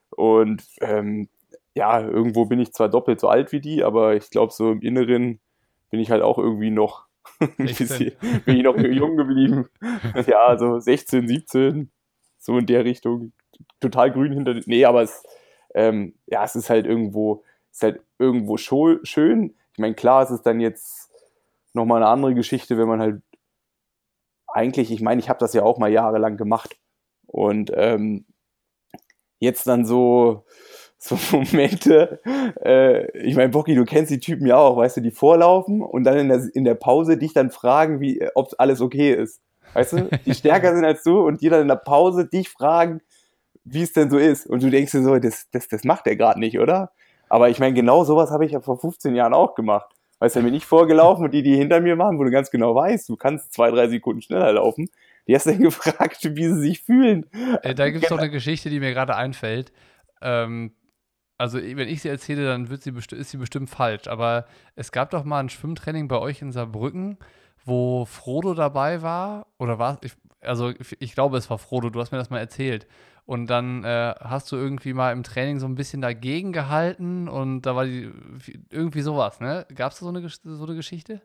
[0.10, 1.30] und ähm,
[1.76, 4.82] ja, irgendwo bin ich zwar doppelt so alt wie die, aber ich glaube, so im
[4.82, 5.40] Inneren
[5.92, 7.06] bin ich halt auch irgendwie noch
[7.58, 9.68] bin ich noch jung geblieben.
[10.28, 11.92] ja, so 16, 17,
[12.38, 13.34] so in der Richtung.
[13.80, 14.60] Total grün hinter.
[14.66, 15.24] Nee, aber es,
[15.74, 17.44] ähm, ja, es ist halt irgendwo,
[17.76, 19.54] ist halt irgendwo schön.
[19.74, 21.10] Ich meine, klar, es ist dann jetzt
[21.74, 23.22] nochmal eine andere Geschichte, wenn man halt
[24.48, 26.78] eigentlich, ich meine, ich habe das ja auch mal jahrelang gemacht.
[27.28, 28.26] Und ähm,
[29.40, 30.46] jetzt dann so,
[30.98, 32.22] so Momente,
[32.64, 36.06] äh, ich meine, Bocky, du kennst die Typen ja auch, weißt du, die vorlaufen und
[36.06, 39.42] dann in der, in der Pause dich dann fragen, wie, ob alles okay ist.
[39.74, 43.02] Weißt du, die stärker sind als du und die dann in der Pause dich fragen,
[43.66, 44.48] wie es denn so ist.
[44.48, 46.94] Und du denkst dir so, das, das, das macht er gerade nicht, oder?
[47.36, 49.92] Aber ich meine, genau sowas habe ich ja vor 15 Jahren auch gemacht.
[50.20, 52.74] Weißt du, bin ich vorgelaufen und die, die hinter mir machen, wo du ganz genau
[52.74, 54.88] weißt, du kannst zwei, drei Sekunden schneller laufen.
[55.28, 57.26] Die hast dann gefragt, wie sie sich fühlen.
[57.62, 59.74] Äh, da gibt es doch eine Geschichte, die mir gerade einfällt.
[60.22, 60.76] Ähm,
[61.38, 64.08] also, wenn ich sie erzähle, dann wird sie ist sie bestimmt falsch.
[64.08, 64.46] Aber
[64.78, 67.18] es gab doch mal ein Schwimmtraining bei euch in Saarbrücken,
[67.66, 69.48] wo Frodo dabei war.
[69.60, 70.16] Oder war es?
[70.40, 71.90] Also, ich glaube, es war Frodo.
[71.90, 72.88] Du hast mir das mal erzählt.
[73.26, 77.64] Und dann äh, hast du irgendwie mal im Training so ein bisschen dagegen gehalten und
[77.64, 78.12] da war die
[78.70, 79.66] irgendwie sowas, ne?
[79.74, 81.22] Gab es so eine, so eine Geschichte?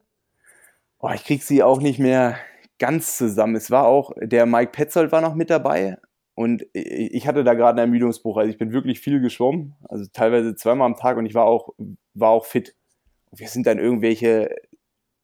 [0.98, 2.38] Oh, ich krieg sie auch nicht mehr
[2.78, 3.54] ganz zusammen.
[3.54, 5.98] Es war auch, der Mike Petzold war noch mit dabei
[6.34, 8.38] und ich hatte da gerade einen Ermüdungsbruch.
[8.38, 11.74] Also ich bin wirklich viel geschwommen, also teilweise zweimal am Tag und ich war auch,
[12.14, 12.74] war auch fit.
[13.30, 14.56] wir sind dann irgendwelche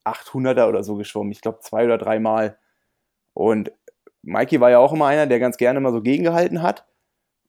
[0.04, 1.32] 800er oder so geschwommen.
[1.32, 2.58] Ich glaube zwei oder dreimal.
[3.32, 3.72] Und
[4.26, 6.84] Mikey war ja auch immer einer, der ganz gerne mal so gegengehalten hat.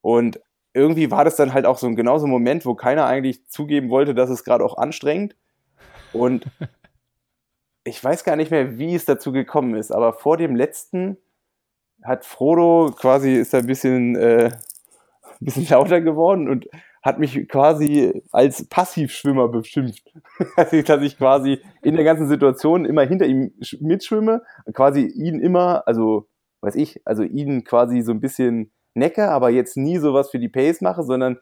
[0.01, 0.39] Und
[0.73, 4.13] irgendwie war das dann halt auch so ein genauso Moment, wo keiner eigentlich zugeben wollte,
[4.13, 5.35] dass es gerade auch anstrengend.
[6.13, 6.45] Und
[7.83, 11.17] ich weiß gar nicht mehr, wie es dazu gekommen ist, aber vor dem letzten
[12.03, 14.51] hat Frodo quasi, ist ein bisschen, äh,
[15.23, 16.67] ein bisschen lauter geworden und
[17.01, 20.13] hat mich quasi als Passivschwimmer beschimpft.
[20.85, 26.27] dass ich quasi in der ganzen Situation immer hinter ihm mitschwimme, quasi ihn immer, also
[26.61, 30.49] weiß ich, also ihn quasi so ein bisschen necke, aber jetzt nie sowas für die
[30.49, 31.37] Pace mache, sondern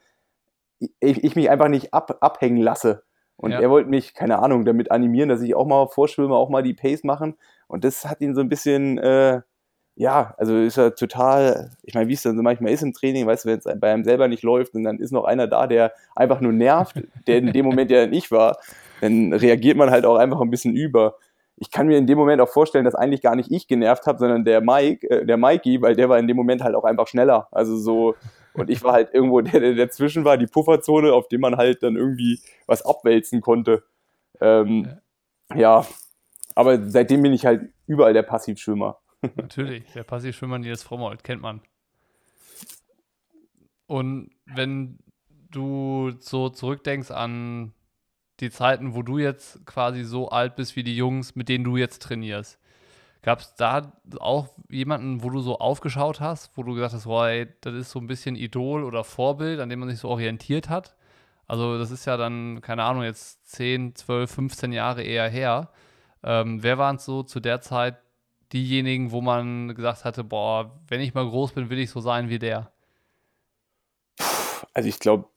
[1.00, 3.04] ich, ich mich einfach nicht ab, abhängen lasse.
[3.38, 3.60] Und ja.
[3.60, 6.74] er wollte mich, keine Ahnung, damit animieren, dass ich auch mal vorschwimme, auch mal die
[6.74, 7.36] Pace machen.
[7.68, 9.42] Und das hat ihn so ein bisschen, äh,
[9.96, 13.26] ja, also ist er total, ich meine, wie es dann so manchmal ist im Training,
[13.26, 15.68] weißt du, wenn es bei einem selber nicht läuft und dann ist noch einer da,
[15.68, 18.58] der einfach nur nervt, der in dem Moment ja nicht war,
[19.02, 21.16] dann reagiert man halt auch einfach ein bisschen über
[21.58, 24.20] ich kann mir in dem Moment auch vorstellen, dass eigentlich gar nicht ich genervt habe,
[24.20, 27.08] sondern der Mike, äh, der Mikey, weil der war in dem Moment halt auch einfach
[27.08, 27.48] schneller.
[27.52, 28.16] Also so,
[28.54, 31.84] und ich war halt irgendwo der, der dazwischen war, die Pufferzone, auf dem man halt
[31.84, 33.84] dann irgendwie was abwälzen konnte.
[34.42, 35.00] Ähm,
[35.54, 35.86] ja,
[36.56, 39.00] aber seitdem bin ich halt überall der Passivschwimmer.
[39.36, 41.62] Natürlich, der Passivschwimmer Nils Frommold, kennt man.
[43.88, 45.00] Und wenn
[45.52, 47.74] du so zurückdenkst an
[48.40, 51.78] die Zeiten, wo du jetzt quasi so alt bist wie die Jungs, mit denen du
[51.78, 52.60] jetzt trainierst.
[53.22, 57.28] Gab es da auch jemanden, wo du so aufgeschaut hast, wo du gesagt hast, boah,
[57.28, 60.70] ey, das ist so ein bisschen Idol oder Vorbild, an dem man sich so orientiert
[60.70, 60.96] hat?
[61.48, 65.70] Also das ist ja dann, keine Ahnung, jetzt 10, 12, 15 Jahre eher her.
[66.24, 67.98] Ähm, wer waren so zu der Zeit
[68.54, 72.30] diejenigen, wo man gesagt hatte, boah, wenn ich mal groß bin, will ich so sein
[72.30, 72.72] wie der?
[74.74, 75.30] Also ich glaube,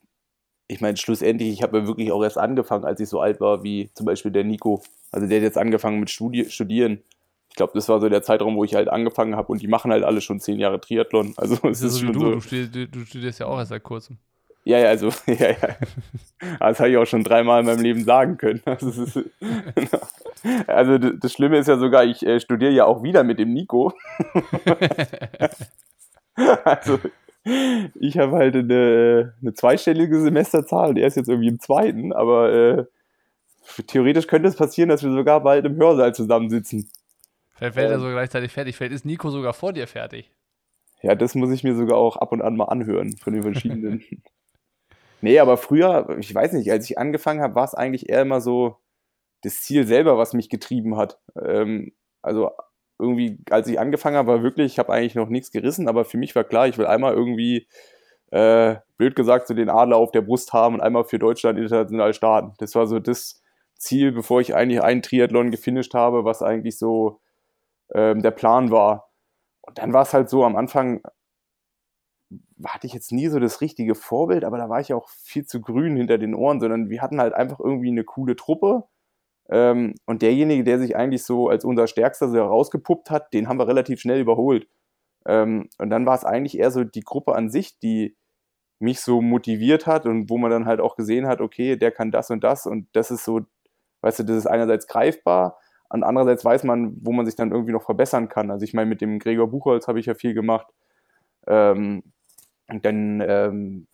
[0.68, 3.62] ich meine, schlussendlich, ich habe ja wirklich auch erst angefangen, als ich so alt war,
[3.62, 4.82] wie zum Beispiel der Nico.
[5.10, 7.02] Also der hat jetzt angefangen mit Studi Studieren.
[7.48, 9.90] Ich glaube, das war so der Zeitraum, wo ich halt angefangen habe und die machen
[9.90, 11.32] halt alle schon zehn Jahre Triathlon.
[11.38, 12.30] Also es ist, ist so schon du, so.
[12.32, 14.18] Du studierst, du, du studierst ja auch erst seit kurzem.
[14.64, 15.76] Ja, ja, also, ja, ja.
[16.60, 18.60] Das habe ich auch schon dreimal in meinem Leben sagen können.
[18.66, 19.18] Also, ist,
[20.66, 23.94] also das Schlimme ist ja sogar, ich äh, studiere ja auch wieder mit dem Nico.
[26.64, 26.98] also,
[28.00, 32.84] ich habe halt eine, eine, zweistellige Semesterzahl, der ist jetzt irgendwie im zweiten, aber äh,
[33.86, 36.90] theoretisch könnte es passieren, dass wir sogar bald im Hörsaal zusammensitzen.
[37.54, 38.76] Vielleicht fällt ähm, er so gleichzeitig fertig.
[38.76, 40.30] Vielleicht ist Nico sogar vor dir fertig.
[41.02, 44.02] Ja, das muss ich mir sogar auch ab und an mal anhören von den verschiedenen.
[45.20, 48.40] nee, aber früher, ich weiß nicht, als ich angefangen habe, war es eigentlich eher immer
[48.40, 48.78] so
[49.42, 51.18] das Ziel selber, was mich getrieben hat.
[51.40, 52.50] Ähm, also
[52.98, 56.18] irgendwie, als ich angefangen habe, war wirklich, ich habe eigentlich noch nichts gerissen, aber für
[56.18, 57.66] mich war klar, ich will einmal irgendwie,
[58.30, 62.12] äh, blöd gesagt, so den Adler auf der Brust haben und einmal für Deutschland international
[62.12, 62.54] starten.
[62.58, 63.42] Das war so das
[63.76, 67.20] Ziel, bevor ich eigentlich einen Triathlon gefinisht habe, was eigentlich so
[67.94, 69.10] ähm, der Plan war.
[69.62, 71.00] Und dann war es halt so, am Anfang
[72.64, 75.60] hatte ich jetzt nie so das richtige Vorbild, aber da war ich auch viel zu
[75.60, 78.84] grün hinter den Ohren, sondern wir hatten halt einfach irgendwie eine coole Truppe
[79.50, 83.58] ähm, und derjenige, der sich eigentlich so als unser Stärkster so herausgepuppt hat, den haben
[83.58, 84.68] wir relativ schnell überholt.
[85.26, 88.16] Ähm, und dann war es eigentlich eher so die Gruppe an sich, die
[88.80, 92.10] mich so motiviert hat und wo man dann halt auch gesehen hat, okay, der kann
[92.12, 93.40] das und das und das ist so,
[94.02, 95.58] weißt du, das ist einerseits greifbar,
[95.88, 98.50] und andererseits weiß man, wo man sich dann irgendwie noch verbessern kann.
[98.50, 100.66] Also ich meine, mit dem Gregor Buchholz habe ich ja viel gemacht.
[101.46, 102.02] Ähm,
[102.68, 103.86] und dann, ähm,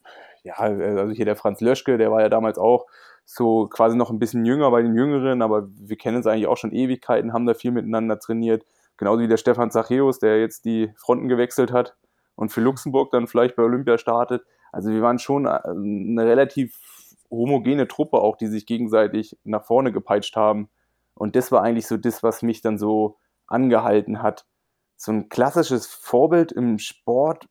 [0.42, 2.86] ja, also hier der Franz Löschke, der war ja damals auch
[3.24, 6.56] so quasi noch ein bisschen jünger bei den Jüngeren, aber wir kennen uns eigentlich auch
[6.56, 8.64] schon Ewigkeiten, haben da viel miteinander trainiert.
[8.96, 11.96] genauso wie der Stefan Zacheus, der jetzt die Fronten gewechselt hat
[12.36, 14.44] und für Luxemburg dann vielleicht bei Olympia startet.
[14.72, 16.78] Also wir waren schon äh, eine relativ
[17.30, 20.68] homogene Truppe auch, die sich gegenseitig nach vorne gepeitscht haben.
[21.14, 24.46] Und das war eigentlich so das, was mich dann so angehalten hat.
[24.96, 27.48] So ein klassisches Vorbild im Sport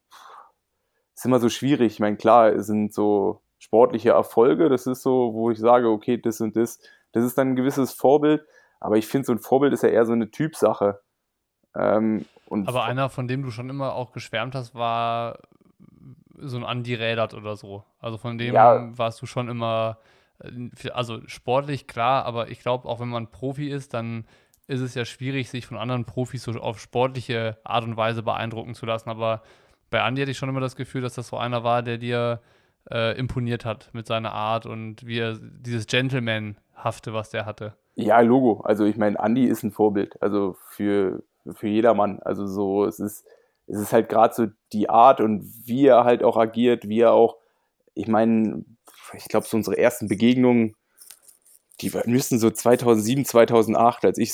[1.15, 1.93] ist immer so schwierig.
[1.93, 6.17] Ich meine, klar, es sind so sportliche Erfolge, das ist so, wo ich sage, okay,
[6.17, 6.79] das und das,
[7.13, 8.43] das ist dann ein gewisses Vorbild.
[8.81, 10.99] Aber ich finde, so ein Vorbild ist ja eher so eine Typsache.
[11.73, 15.39] Ähm, Aber einer, von dem du schon immer auch geschwärmt hast, war
[16.35, 17.85] so ein Andi Rädert oder so.
[17.99, 18.89] Also von dem ja.
[18.97, 19.99] warst du schon immer,
[20.39, 24.25] äh, also sportlich klar, aber ich glaube, auch wenn man Profi ist, dann
[24.67, 28.75] ist es ja schwierig, sich von anderen Profis so auf sportliche Art und Weise beeindrucken
[28.75, 29.09] zu lassen.
[29.09, 29.41] Aber
[29.89, 32.41] bei Andi hatte ich schon immer das Gefühl, dass das so einer war, der dir
[32.91, 37.75] äh, imponiert hat mit seiner Art und wie er dieses Gentleman-hafte, was der hatte.
[37.95, 38.61] Ja, Logo.
[38.61, 40.21] Also ich meine, Andi ist ein Vorbild.
[40.21, 42.19] Also für, für jedermann.
[42.21, 43.25] Also so, es ist,
[43.67, 47.13] es ist halt gerade so die Art und wie er halt auch agiert, wie er
[47.13, 47.37] auch,
[47.93, 48.65] ich meine,
[49.13, 50.75] ich glaube, so unsere ersten Begegnungen,
[51.81, 54.33] die müssten so 2007, 2008, als ich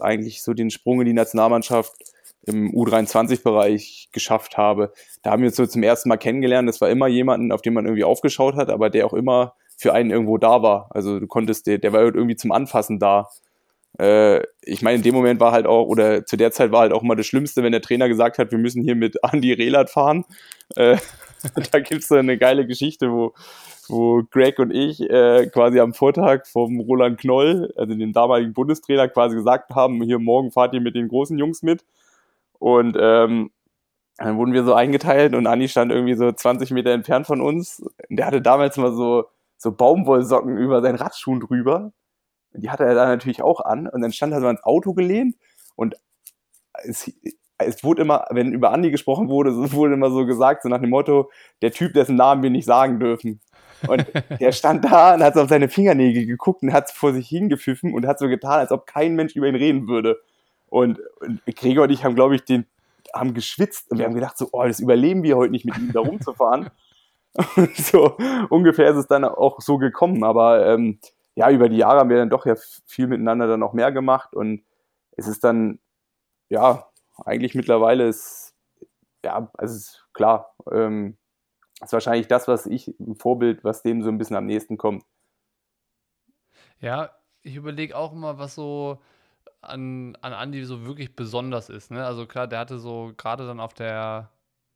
[0.00, 1.92] eigentlich so den Sprung in die Nationalmannschaft
[2.46, 4.92] im U23-Bereich geschafft habe.
[5.22, 6.68] Da haben wir uns so zum ersten Mal kennengelernt.
[6.68, 9.94] Das war immer jemanden, auf den man irgendwie aufgeschaut hat, aber der auch immer für
[9.94, 10.88] einen irgendwo da war.
[10.90, 13.28] Also du konntest, der, der war halt irgendwie zum Anfassen da.
[13.98, 16.92] Äh, ich meine, in dem Moment war halt auch, oder zu der Zeit war halt
[16.92, 19.90] auch immer das Schlimmste, wenn der Trainer gesagt hat, wir müssen hier mit Andy Rehlert
[19.90, 20.24] fahren.
[20.76, 20.96] Äh,
[21.72, 23.32] da gibt es so eine geile Geschichte, wo,
[23.88, 29.08] wo Greg und ich äh, quasi am Vortag vom Roland Knoll, also dem damaligen Bundestrainer,
[29.08, 31.84] quasi gesagt haben, hier morgen fahrt ihr mit den großen Jungs mit.
[32.60, 33.50] Und ähm,
[34.18, 37.82] dann wurden wir so eingeteilt und Andi stand irgendwie so 20 Meter entfernt von uns.
[38.10, 39.24] Der hatte damals mal so,
[39.56, 41.92] so Baumwollsocken über seinen Radschuhen drüber.
[42.52, 43.88] Und die hatte er da natürlich auch an.
[43.88, 45.36] Und dann stand er so ans Auto gelehnt
[45.74, 45.96] und
[46.84, 47.10] es,
[47.56, 50.90] es wurde immer, wenn über Andi gesprochen wurde, wurde immer so gesagt, so nach dem
[50.90, 51.30] Motto,
[51.62, 53.40] der Typ, dessen Namen wir nicht sagen dürfen.
[53.88, 54.06] Und
[54.38, 57.94] der stand da und hat so auf seine Fingernägel geguckt und hat vor sich hingepfiffen
[57.94, 60.20] und hat so getan, als ob kein Mensch über ihn reden würde.
[60.70, 62.66] Und, und Gregor und ich haben, glaube ich, den,
[63.12, 65.92] haben geschwitzt und wir haben gedacht, so, oh, das überleben wir heute nicht mit ihm
[65.92, 66.70] da rumzufahren.
[67.74, 68.16] so
[68.48, 70.24] ungefähr ist es dann auch so gekommen.
[70.24, 70.98] Aber ähm,
[71.34, 72.54] ja, über die Jahre haben wir dann doch ja
[72.86, 74.64] viel miteinander dann auch mehr gemacht und
[75.12, 75.80] es ist dann,
[76.48, 76.88] ja,
[77.24, 78.54] eigentlich mittlerweile ist,
[79.24, 81.18] ja, also klar, ähm,
[81.82, 85.04] ist wahrscheinlich das, was ich, ein Vorbild, was dem so ein bisschen am nächsten kommt.
[86.78, 87.10] Ja,
[87.42, 88.98] ich überlege auch immer, was so
[89.62, 91.90] an, an Andy so wirklich besonders ist.
[91.90, 92.04] Ne?
[92.04, 94.30] Also klar, der hatte so gerade dann auf der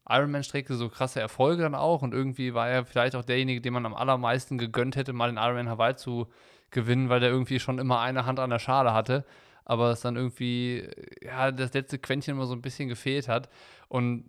[0.08, 3.86] Ironman-Strecke so krasse Erfolge dann auch und irgendwie war er vielleicht auch derjenige, dem man
[3.86, 6.28] am allermeisten gegönnt hätte, mal den Ironman Hawaii zu
[6.70, 9.24] gewinnen, weil der irgendwie schon immer eine Hand an der Schale hatte,
[9.64, 10.86] aber es dann irgendwie,
[11.22, 13.48] ja, das letzte Quäntchen immer so ein bisschen gefehlt hat.
[13.88, 14.28] Und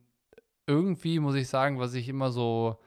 [0.67, 2.79] irgendwie muss ich sagen, was ich immer so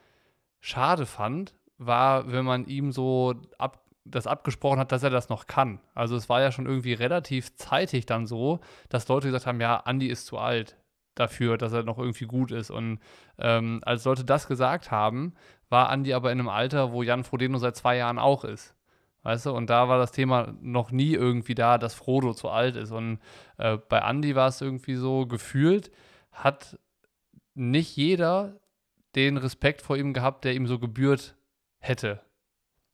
[0.59, 5.47] schade fand, war, wenn man ihm so ab, das abgesprochen hat, dass er das noch
[5.47, 5.79] kann.
[5.93, 9.77] Also es war ja schon irgendwie relativ zeitig dann so, dass Leute gesagt haben, ja,
[9.77, 10.77] Andi ist zu alt
[11.15, 12.71] dafür, dass er noch irgendwie gut ist.
[12.71, 12.99] Und
[13.37, 15.33] ähm, als Leute das gesagt haben,
[15.69, 18.75] war Andi aber in einem Alter, wo Jan Frodeno seit zwei Jahren auch ist.
[19.23, 22.75] Weißt du, und da war das Thema noch nie irgendwie da, dass Frodo zu alt
[22.77, 22.91] ist.
[22.91, 23.19] Und
[23.57, 25.91] äh, bei Andy war es irgendwie so gefühlt,
[26.31, 26.79] hat
[27.53, 28.59] nicht jeder
[29.15, 31.35] den Respekt vor ihm gehabt, der ihm so gebührt
[31.79, 32.21] hätte.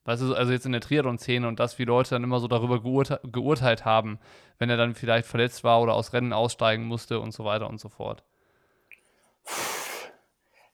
[0.05, 2.81] Weißt du, also jetzt in der Triathlon-Szene und das, wie Leute dann immer so darüber
[2.81, 4.19] geurte geurteilt haben,
[4.59, 7.79] wenn er dann vielleicht verletzt war oder aus Rennen aussteigen musste und so weiter und
[7.79, 8.23] so fort.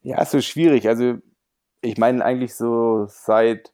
[0.02, 0.88] Ja, ist so schwierig.
[0.88, 1.16] Also,
[1.82, 3.72] ich meine eigentlich so seit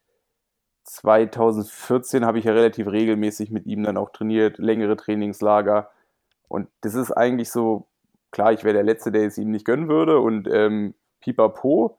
[0.83, 5.89] 2014 habe ich ja relativ regelmäßig mit ihm dann auch trainiert, längere Trainingslager.
[6.47, 7.87] Und das ist eigentlich so,
[8.31, 11.97] klar, ich wäre der Letzte, der es ihm nicht gönnen würde und ähm, pipapo.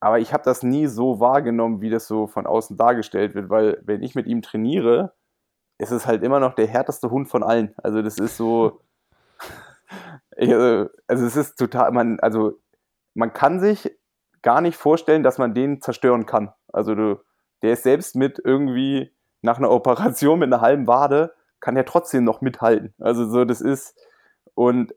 [0.00, 3.80] Aber ich habe das nie so wahrgenommen, wie das so von außen dargestellt wird, weil
[3.82, 5.12] wenn ich mit ihm trainiere,
[5.78, 7.74] ist es halt immer noch der härteste Hund von allen.
[7.82, 8.80] Also das ist so,
[10.36, 12.58] also es ist total, man, also
[13.14, 13.94] man kann sich
[14.42, 16.52] gar nicht vorstellen, dass man den zerstören kann.
[16.72, 17.22] Also du,
[17.62, 22.24] der ist selbst mit irgendwie nach einer Operation mit einer halben Wade, kann er trotzdem
[22.24, 22.94] noch mithalten.
[22.98, 23.94] Also so, das ist,
[24.54, 24.94] und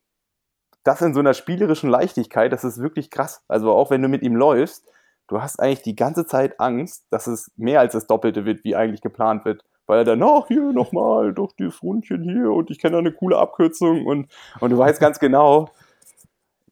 [0.84, 3.44] das in so einer spielerischen Leichtigkeit, das ist wirklich krass.
[3.48, 4.86] Also auch wenn du mit ihm läufst,
[5.28, 8.76] du hast eigentlich die ganze Zeit Angst, dass es mehr als das Doppelte wird, wie
[8.76, 9.64] eigentlich geplant wird.
[9.86, 13.12] Weil er dann, ach, hier nochmal, doch dieses Rundchen hier und ich kenne da eine
[13.12, 14.32] coole Abkürzung und,
[14.62, 15.70] und du weißt ganz genau,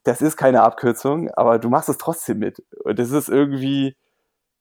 [0.03, 2.63] das ist keine Abkürzung, aber du machst es trotzdem mit.
[2.83, 3.95] Und das ist irgendwie,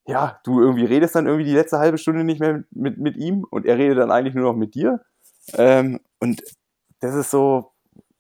[0.07, 3.44] ja, du irgendwie redest dann irgendwie die letzte halbe Stunde nicht mehr mit, mit ihm
[3.48, 5.00] und er redet dann eigentlich nur noch mit dir.
[5.55, 6.42] Ähm, und
[7.00, 7.72] das ist so,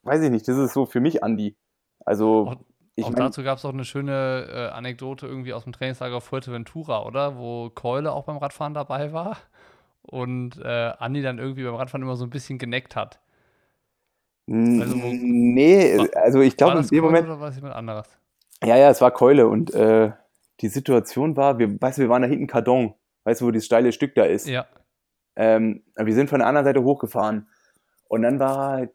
[0.02, 1.56] weiß ich nicht, das ist so für mich Andi.
[2.04, 2.56] Also, Auch,
[2.96, 6.16] ich auch mein, dazu gab es auch eine schöne äh, Anekdote irgendwie aus dem Trainingslager
[6.16, 7.36] auf Fuerteventura, oder?
[7.36, 9.36] Wo Keule auch beim Radfahren dabei war
[10.02, 13.20] und äh, Andi dann irgendwie beim Radfahren immer so ein bisschen geneckt hat.
[14.48, 17.74] also wo- nee, war- also ich glaube in dem Keule Moment, oder war es jemand
[17.74, 18.08] anderes?
[18.64, 20.12] ja, ja, es war Keule und äh,
[20.60, 23.66] die Situation war, wir, weißt du, wir waren da hinten Cardon, weißt du, wo dieses
[23.66, 24.46] steile Stück da ist.
[24.46, 24.66] Ja.
[25.36, 27.48] Ähm, wir sind von der anderen Seite hochgefahren.
[28.08, 28.88] Und dann war,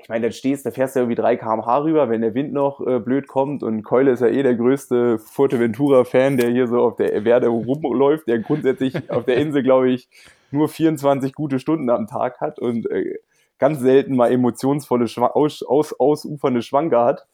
[0.00, 2.80] ich meine, dann stehst, da fährst du irgendwie 3 km/h rüber, wenn der Wind noch
[2.86, 3.62] äh, blöd kommt.
[3.62, 8.28] Und Keule ist ja eh der größte Fuerteventura-Fan, der hier so auf der Werde rumläuft,
[8.28, 10.08] der grundsätzlich auf der Insel, glaube ich,
[10.50, 13.16] nur 24 gute Stunden am Tag hat und äh,
[13.58, 17.26] ganz selten mal emotionsvolle, Schwa aus, aus, ausufernde Schwanker hat.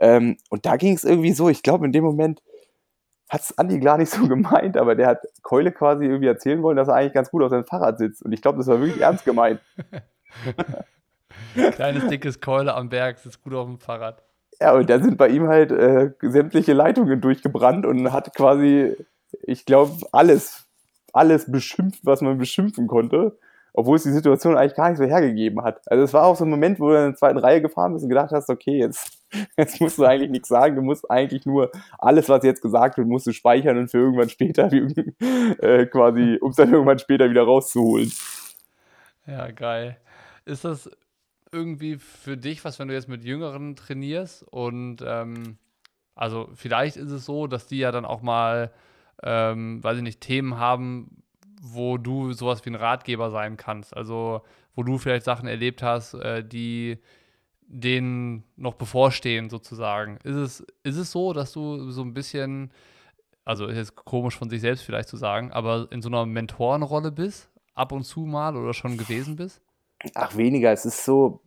[0.00, 2.42] Ähm, und da ging es irgendwie so, ich glaube, in dem Moment
[3.28, 6.76] hat es Andi gar nicht so gemeint, aber der hat Keule quasi irgendwie erzählen wollen,
[6.76, 8.22] dass er eigentlich ganz gut auf seinem Fahrrad sitzt.
[8.22, 9.60] Und ich glaube, das war wirklich ernst gemeint.
[11.72, 14.22] Kleines, dickes Keule am Berg, sitzt gut auf dem Fahrrad.
[14.60, 18.94] Ja, und da sind bei ihm halt äh, sämtliche Leitungen durchgebrannt und hat quasi,
[19.42, 20.66] ich glaube, alles,
[21.14, 23.38] alles beschimpft, was man beschimpfen konnte,
[23.72, 25.80] obwohl es die Situation eigentlich gar nicht so hergegeben hat.
[25.90, 28.02] Also es war auch so ein Moment, wo du in der zweiten Reihe gefahren bist
[28.02, 29.18] und gedacht hast, okay, jetzt,
[29.56, 33.08] jetzt musst du eigentlich nichts sagen, du musst eigentlich nur alles, was jetzt gesagt wird,
[33.08, 34.70] musst du speichern und für irgendwann später
[35.62, 38.12] äh, quasi, um es dann irgendwann später wieder rauszuholen.
[39.26, 39.96] Ja, geil.
[40.44, 40.90] Ist das
[41.52, 45.58] irgendwie für dich was, wenn du jetzt mit Jüngeren trainierst und ähm,
[46.14, 48.72] also vielleicht ist es so, dass die ja dann auch mal,
[49.22, 51.22] ähm, weiß ich nicht, Themen haben,
[51.62, 53.96] wo du sowas wie ein Ratgeber sein kannst.
[53.96, 54.42] Also
[54.74, 56.98] wo du vielleicht Sachen erlebt hast, äh, die
[57.62, 60.18] denen noch bevorstehen sozusagen.
[60.24, 62.70] Ist es, ist es so, dass du so ein bisschen,
[63.44, 67.12] also ist jetzt komisch von sich selbst vielleicht zu sagen, aber in so einer Mentorenrolle
[67.12, 69.62] bist, ab und zu mal oder schon gewesen bist?
[70.14, 70.72] Ach, weniger.
[70.72, 71.40] Es ist so,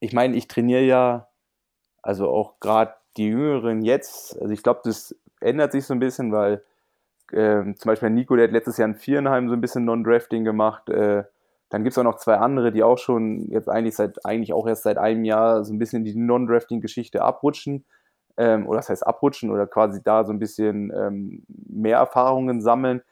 [0.00, 1.28] ich meine, ich trainiere ja,
[2.02, 6.32] also auch gerade die Jüngeren jetzt, also ich glaube, das ändert sich so ein bisschen,
[6.32, 6.64] weil
[7.32, 10.88] ähm, zum Beispiel Nico, der hat letztes Jahr in Vierenheim so ein bisschen Non-Drafting gemacht.
[10.90, 11.24] Äh,
[11.68, 14.66] dann gibt es auch noch zwei andere, die auch schon jetzt eigentlich seit, eigentlich auch
[14.66, 17.84] erst seit einem Jahr so ein bisschen die Non-Drafting-Geschichte abrutschen.
[18.36, 23.02] Ähm, oder das heißt abrutschen oder quasi da so ein bisschen ähm, mehr Erfahrungen sammeln.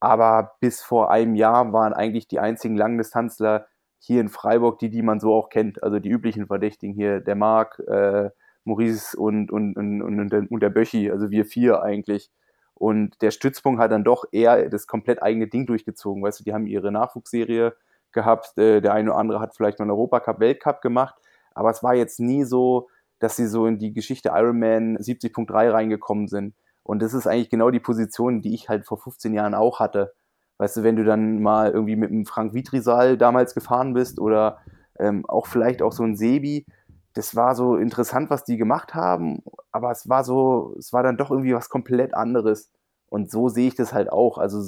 [0.00, 3.66] Aber bis vor einem Jahr waren eigentlich die einzigen Langdistanzler
[4.06, 5.82] hier in Freiburg die, die man so auch kennt.
[5.82, 8.30] Also die üblichen Verdächtigen hier, der Marc, äh,
[8.64, 12.30] Maurice und, und, und, und, der, und der Böchi, also wir vier eigentlich.
[12.74, 16.22] Und der Stützpunkt hat dann doch eher das komplett eigene Ding durchgezogen.
[16.22, 17.74] Weißt du, die haben ihre Nachwuchsserie
[18.12, 18.58] gehabt.
[18.58, 21.14] Äh, der eine oder andere hat vielleicht mal einen Europacup, Weltcup gemacht.
[21.54, 22.88] Aber es war jetzt nie so,
[23.20, 26.54] dass sie so in die Geschichte Ironman 70.3 reingekommen sind.
[26.82, 30.12] Und das ist eigentlich genau die Position, die ich halt vor 15 Jahren auch hatte.
[30.58, 34.58] Weißt du, wenn du dann mal irgendwie mit einem Frank Vitrisal damals gefahren bist oder
[34.98, 36.66] ähm, auch vielleicht auch so ein Sebi,
[37.14, 41.16] das war so interessant, was die gemacht haben, aber es war so, es war dann
[41.16, 42.70] doch irgendwie was komplett anderes.
[43.08, 44.38] Und so sehe ich das halt auch.
[44.38, 44.62] Also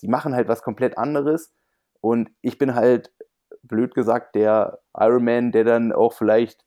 [0.00, 1.52] die machen halt was komplett anderes
[2.00, 3.12] und ich bin halt,
[3.62, 6.64] blöd gesagt, der Ironman, der dann auch vielleicht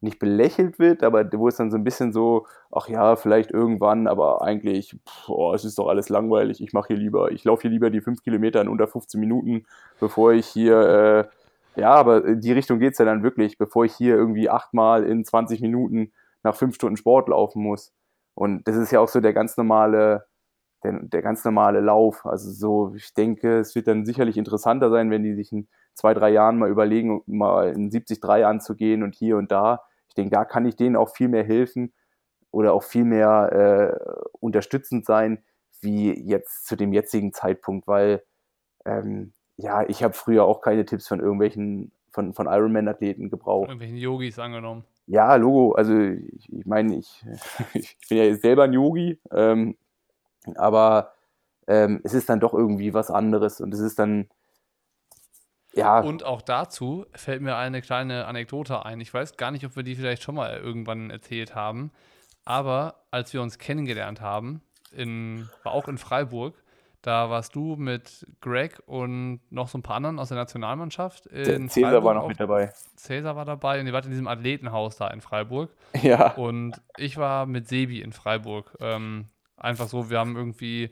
[0.00, 4.06] nicht belächelt wird, aber wo es dann so ein bisschen so, ach ja, vielleicht irgendwann,
[4.06, 7.62] aber eigentlich, pff, oh, es ist doch alles langweilig, ich mache hier lieber, ich laufe
[7.62, 9.64] hier lieber die fünf Kilometer in unter 15 Minuten,
[9.98, 11.28] bevor ich hier,
[11.76, 14.48] äh, ja, aber in die Richtung geht es ja dann wirklich, bevor ich hier irgendwie
[14.48, 17.92] achtmal in 20 Minuten nach fünf Stunden Sport laufen muss.
[18.34, 20.26] Und das ist ja auch so der ganz normale,
[20.82, 22.24] der, der ganz normale Lauf.
[22.26, 26.14] Also so, ich denke, es wird dann sicherlich interessanter sein, wenn die sich in zwei,
[26.14, 29.82] drei Jahren mal überlegen, mal in 73 anzugehen und hier und da.
[30.08, 31.92] Ich denke, da kann ich denen auch viel mehr helfen
[32.50, 35.42] oder auch viel mehr äh, unterstützend sein,
[35.80, 38.22] wie jetzt zu dem jetzigen Zeitpunkt, weil
[38.84, 43.68] ähm, ja, ich habe früher auch keine Tipps von irgendwelchen, von, von Ironman-Athleten gebraucht.
[43.68, 44.84] Irgendwelchen Yogis angenommen.
[45.06, 47.24] Ja, Logo, also ich, ich meine, ich,
[47.74, 49.76] ich bin ja jetzt selber ein Yogi, ähm,
[50.56, 51.12] aber
[51.66, 54.28] ähm, es ist dann doch irgendwie was anderes und es ist dann,
[55.74, 56.00] ja.
[56.00, 59.00] Und auch dazu fällt mir eine kleine Anekdote ein.
[59.00, 61.92] Ich weiß gar nicht, ob wir die vielleicht schon mal irgendwann erzählt haben,
[62.44, 66.54] aber als wir uns kennengelernt haben, in, war auch in Freiburg,
[67.02, 71.26] da warst du mit Greg und noch so ein paar anderen aus der Nationalmannschaft.
[71.26, 72.28] In Cäsar Freiburg war noch auch.
[72.28, 72.72] mit dabei.
[72.96, 75.70] Cäsar war dabei und ihr wart in diesem Athletenhaus da in Freiburg.
[76.02, 76.34] Ja.
[76.34, 78.76] Und ich war mit Sebi in Freiburg.
[78.80, 79.26] Ähm,
[79.58, 80.90] einfach so, wir haben irgendwie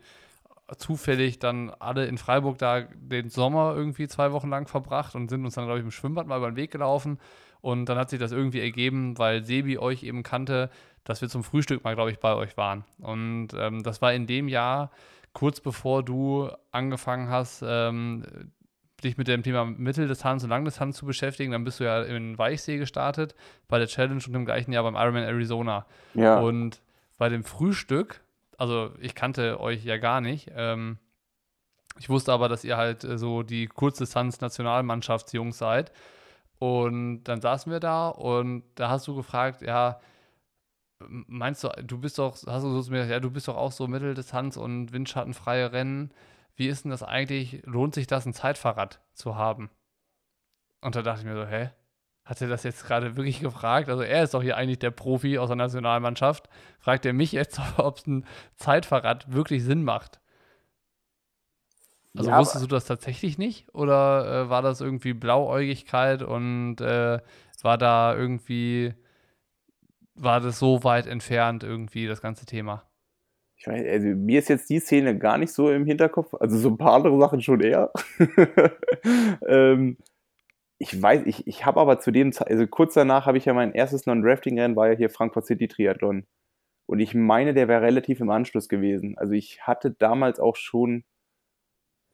[0.78, 5.44] zufällig dann alle in Freiburg da den Sommer irgendwie zwei Wochen lang verbracht und sind
[5.44, 7.18] uns dann, glaube ich, im Schwimmbad mal über den Weg gelaufen.
[7.60, 10.70] Und dann hat sich das irgendwie ergeben, weil Sebi euch eben kannte,
[11.04, 12.84] dass wir zum Frühstück mal, glaube ich, bei euch waren.
[12.98, 14.90] Und ähm, das war in dem Jahr,
[15.32, 18.24] kurz bevor du angefangen hast, ähm,
[19.04, 21.52] dich mit dem Thema Mitteldistanz und Langdistanz zu beschäftigen.
[21.52, 23.34] Dann bist du ja in Weichsee gestartet,
[23.68, 25.86] bei der Challenge und im gleichen Jahr beim Ironman Arizona.
[26.14, 26.40] Ja.
[26.40, 26.80] Und
[27.18, 28.20] bei dem Frühstück,
[28.58, 30.98] also ich kannte euch ja gar nicht, ähm,
[31.98, 35.92] ich wusste aber, dass ihr halt äh, so die Kurzdistanz-Nationalmannschaftsjungs seid.
[36.58, 40.00] Und dann saßen wir da und da hast du gefragt, ja,
[41.08, 43.56] meinst du, du bist doch, hast du so zu mir gesagt, ja, du bist doch
[43.56, 46.12] auch so Mitteldistanz und windschattenfreie Rennen.
[46.54, 47.62] Wie ist denn das eigentlich?
[47.66, 49.70] Lohnt sich das, ein Zeitfahrrad zu haben?
[50.80, 51.70] Und da dachte ich mir so, hä?
[52.26, 53.88] Hat er das jetzt gerade wirklich gefragt?
[53.88, 56.48] Also er ist doch hier eigentlich der Profi aus der Nationalmannschaft.
[56.80, 60.20] Fragt er mich jetzt, ob es ein Zeitfahrrad wirklich Sinn macht?
[62.16, 63.72] Also ja, wusstest du das tatsächlich nicht?
[63.74, 67.20] Oder äh, war das irgendwie Blauäugigkeit und äh,
[67.62, 68.94] war da irgendwie,
[70.14, 72.82] war das so weit entfernt irgendwie, das ganze Thema?
[73.56, 76.70] Ich weiß, also mir ist jetzt die Szene gar nicht so im Hinterkopf, also so
[76.70, 77.92] ein paar andere Sachen schon eher.
[79.46, 79.96] ähm,
[80.78, 83.54] ich weiß, ich, ich habe aber zu dem Zeit, also kurz danach habe ich ja
[83.54, 86.26] mein erstes Non-Drafting-Rennen, war ja hier Frankfurt City Triathlon.
[86.86, 89.16] Und ich meine, der wäre relativ im Anschluss gewesen.
[89.18, 91.04] Also ich hatte damals auch schon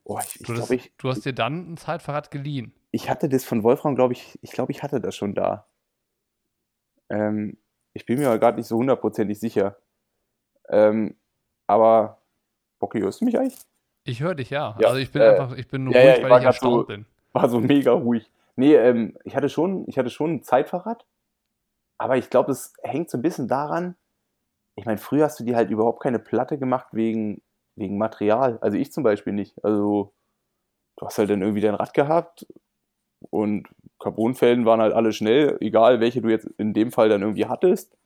[0.05, 2.73] Oh, ich, ich du, glaub, ich, du hast dir dann ein Zeitfahrrad geliehen.
[2.91, 5.69] Ich hatte das von Wolfram, glaube ich, ich glaube, ich hatte das schon da.
[7.09, 7.59] Ähm,
[7.95, 9.77] ich bin mir aber gerade nicht so hundertprozentig sicher.
[10.69, 11.17] Ähm,
[11.67, 12.21] aber,
[12.81, 13.59] Bocky, hörst du mich eigentlich?
[14.05, 14.77] Ich höre dich, ja.
[14.81, 14.89] ja.
[14.89, 16.85] Also ich bin äh, einfach, ich bin nur ja, ruhig, ja, weil ich erstaunt so,
[16.87, 17.07] bin.
[17.33, 18.29] War so mega ruhig.
[18.63, 21.05] Nee, ähm, ich hatte schon, ich hatte schon ein Zeitfahrrad,
[21.99, 23.97] aber ich glaube, es hängt so ein bisschen daran,
[24.77, 27.43] ich meine, früher hast du dir halt überhaupt keine Platte gemacht wegen
[27.77, 28.59] wegen Material.
[28.61, 29.57] Also ich zum Beispiel nicht.
[29.65, 30.15] Also
[30.99, 32.47] du hast halt dann irgendwie dein Rad gehabt
[33.31, 33.69] und
[34.01, 37.97] Carbonfelden waren halt alle schnell, egal welche du jetzt in dem Fall dann irgendwie hattest.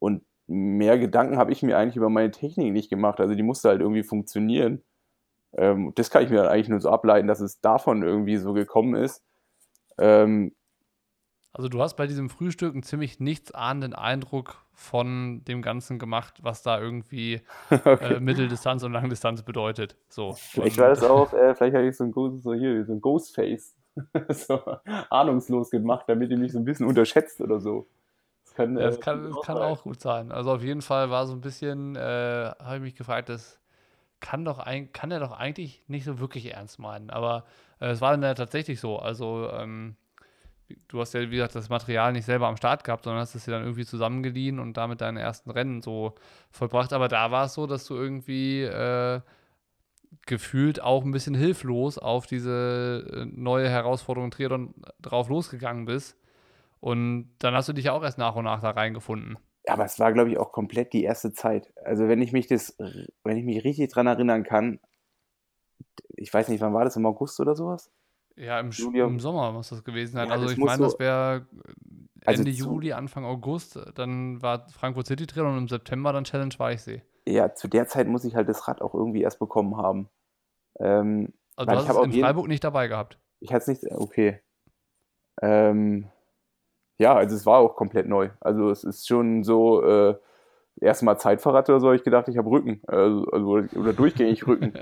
[0.00, 3.20] Und mehr Gedanken habe ich mir eigentlich über meine Technik nicht gemacht.
[3.20, 4.84] Also die musste halt irgendwie funktionieren.
[5.56, 8.52] Ähm, das kann ich mir dann eigentlich nur so ableiten, dass es davon irgendwie so
[8.54, 9.24] gekommen ist.
[10.00, 10.52] Ähm,
[11.52, 16.62] also du hast bei diesem Frühstück einen ziemlich nichtsahnenden Eindruck von dem Ganzen gemacht, was
[16.62, 18.14] da irgendwie okay.
[18.14, 19.96] äh, Mitteldistanz und Langdistanz bedeutet.
[20.08, 20.32] So.
[20.32, 23.74] Vielleicht war das auch, äh, vielleicht habe ich so ein, so hier, so ein Ghostface
[24.30, 24.60] so
[25.10, 27.86] ahnungslos gemacht, damit ihr mich so ein bisschen unterschätzt oder so.
[28.44, 30.32] Das kann, ja, das äh, kann, das kann auch gut sein.
[30.32, 33.59] Also auf jeden Fall war so ein bisschen, äh, habe ich mich gefragt, das
[34.20, 37.10] kann doch ein, kann er doch eigentlich nicht so wirklich ernst meinen.
[37.10, 37.44] Aber
[37.80, 38.98] äh, es war dann ja tatsächlich so.
[38.98, 39.96] Also ähm,
[40.88, 43.44] du hast ja, wie gesagt, das Material nicht selber am Start gehabt, sondern hast es
[43.44, 46.14] dir dann irgendwie zusammengeliehen und damit deine ersten Rennen so
[46.50, 46.92] vollbracht.
[46.92, 49.20] Aber da war es so, dass du irgendwie äh,
[50.26, 56.16] gefühlt auch ein bisschen hilflos auf diese äh, neue Herausforderung Triathlon drauf losgegangen bist.
[56.80, 59.38] Und dann hast du dich auch erst nach und nach da reingefunden.
[59.72, 61.72] Aber es war, glaube ich, auch komplett die erste Zeit.
[61.84, 64.80] Also wenn ich mich das, wenn ich mich richtig dran erinnern kann,
[66.16, 67.90] ich weiß nicht, wann war das, im August oder sowas?
[68.36, 70.28] Ja, im, im Sommer muss das gewesen sein.
[70.28, 71.46] Ja, also ich meine, so, das wäre
[72.24, 73.78] also Ende also Juli, Anfang August.
[73.94, 77.02] Dann war Frankfurt City drin und im September dann Challenge Weichsee.
[77.26, 80.08] Ja, zu der Zeit muss ich halt das Rad auch irgendwie erst bekommen haben.
[80.78, 83.18] Ähm, also du hast es in Freiburg nicht dabei gehabt?
[83.40, 84.40] Ich hatte es nicht, okay.
[85.42, 86.08] Ähm,
[87.00, 88.28] ja, also es war auch komplett neu.
[88.40, 90.14] Also es ist schon so, äh,
[90.80, 92.82] erstmal Zeitfahrrad oder so, habe ich gedacht, ich habe Rücken.
[92.86, 93.48] Also, also,
[93.78, 94.74] oder durchgängig Rücken.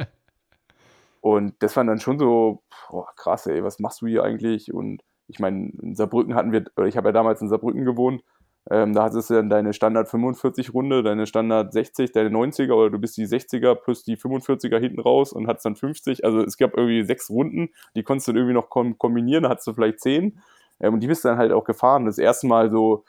[1.20, 4.74] Und das war dann schon so, boah, krass, ey, was machst du hier eigentlich?
[4.74, 8.24] Und ich meine, in Saarbrücken hatten wir, ich habe ja damals in Saarbrücken gewohnt,
[8.68, 12.90] ähm, da hattest du dann deine Standard 45 Runde, deine Standard 60, deine 90er oder
[12.90, 16.24] du bist die 60er plus die 45er hinten raus und hattest dann 50.
[16.24, 19.68] Also es gab irgendwie sechs Runden, die konntest du dann irgendwie noch kombinieren, da hattest
[19.68, 20.40] du vielleicht zehn.
[20.80, 22.06] Ähm, und die bist dann halt auch gefahren.
[22.06, 23.04] Das erste Mal so,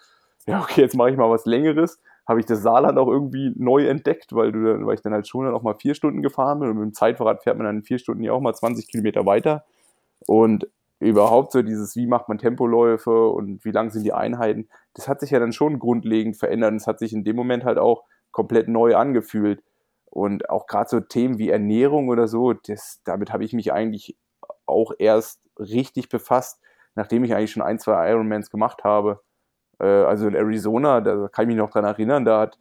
[0.48, 2.00] ja, okay, jetzt mache ich mal was Längeres
[2.30, 5.46] habe ich das Saarland auch irgendwie neu entdeckt, weil, du, weil ich dann halt schon
[5.46, 7.84] dann auch mal vier Stunden gefahren bin und mit dem Zeitfahrrad fährt man dann in
[7.84, 9.66] vier Stunden ja auch mal 20 Kilometer weiter.
[10.28, 10.68] Und
[11.00, 15.22] überhaupt so dieses, wie macht man Tempoläufe und wie lang sind die Einheiten, das hat
[15.22, 18.04] sich ja dann schon grundlegend verändert und es hat sich in dem Moment halt auch
[18.30, 19.64] komplett neu angefühlt.
[20.06, 24.16] Und auch gerade so Themen wie Ernährung oder so, das, damit habe ich mich eigentlich
[24.68, 26.62] auch erst richtig befasst,
[26.96, 29.22] nachdem ich eigentlich schon ein, zwei Ironmans gemacht habe.
[29.80, 32.58] Äh, also in Arizona, da kann ich mich noch dran erinnern, da hat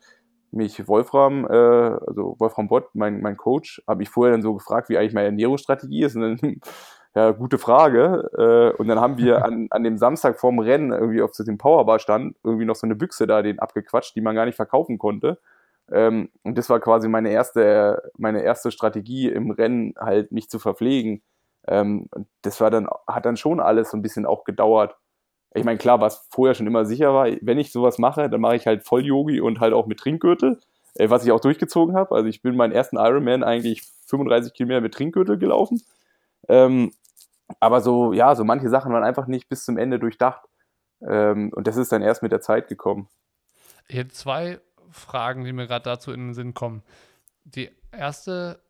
[0.51, 1.49] mich Wolfram, äh,
[2.07, 5.27] also Wolfram Bott, mein, mein Coach, habe ich vorher dann so gefragt, wie eigentlich meine
[5.27, 6.17] Ernährungsstrategie ist.
[6.17, 6.61] Und dann,
[7.15, 8.31] ja, gute Frage.
[8.37, 11.99] Äh, und dann haben wir an, an dem Samstag vorm Rennen irgendwie auf dem Powerbar
[11.99, 15.39] stand, irgendwie noch so eine Büchse da, den abgequatscht, die man gar nicht verkaufen konnte.
[15.91, 20.59] Ähm, und das war quasi meine erste, meine erste Strategie im Rennen, halt mich zu
[20.59, 21.23] verpflegen.
[21.69, 22.09] Ähm,
[22.43, 24.97] das war dann, hat dann schon alles so ein bisschen auch gedauert
[25.55, 28.57] ich meine, klar, was vorher schon immer sicher war, wenn ich sowas mache, dann mache
[28.57, 30.61] ich halt Voll-Yogi und halt auch mit Trinkgürtel,
[30.95, 32.15] äh, was ich auch durchgezogen habe.
[32.15, 35.83] Also ich bin meinen ersten Ironman eigentlich 35 Kilometer mit Trinkgürtel gelaufen.
[36.49, 36.93] Ähm,
[37.61, 40.43] aber so, ja, so manche Sachen waren einfach nicht bis zum Ende durchdacht.
[41.01, 43.09] Ähm, und das ist dann erst mit der Zeit gekommen.
[43.89, 44.61] Ich hätte zwei
[44.91, 46.83] Fragen, die mir gerade dazu in den Sinn kommen.
[47.45, 48.61] Die erste,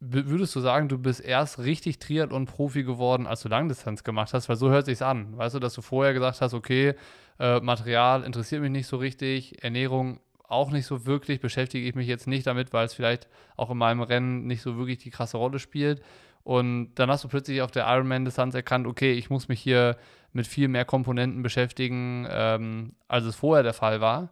[0.00, 4.48] würdest du sagen, du bist erst richtig Triathlon-Profi geworden, als du Langdistanz gemacht hast?
[4.48, 5.36] Weil so hört sich's an.
[5.36, 6.94] Weißt du, dass du vorher gesagt hast, okay,
[7.38, 12.06] äh, Material interessiert mich nicht so richtig, Ernährung auch nicht so wirklich, beschäftige ich mich
[12.06, 15.38] jetzt nicht damit, weil es vielleicht auch in meinem Rennen nicht so wirklich die krasse
[15.38, 16.02] Rolle spielt.
[16.44, 19.96] Und dann hast du plötzlich auf der Ironman-Distanz erkannt, okay, ich muss mich hier
[20.32, 24.30] mit viel mehr Komponenten beschäftigen, ähm, als es vorher der Fall war.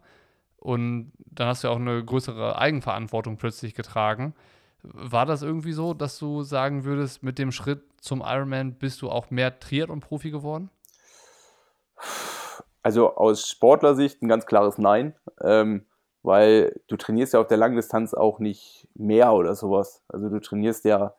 [0.57, 4.33] Und dann hast du auch eine größere Eigenverantwortung plötzlich getragen.
[4.93, 9.09] War das irgendwie so, dass du sagen würdest, mit dem Schritt zum Ironman bist du
[9.09, 10.69] auch mehr Triathlon-Profi geworden?
[12.83, 15.85] Also aus Sportlersicht ein ganz klares Nein, ähm,
[16.21, 20.03] weil du trainierst ja auf der Langdistanz auch nicht mehr oder sowas.
[20.07, 21.15] Also du trainierst ja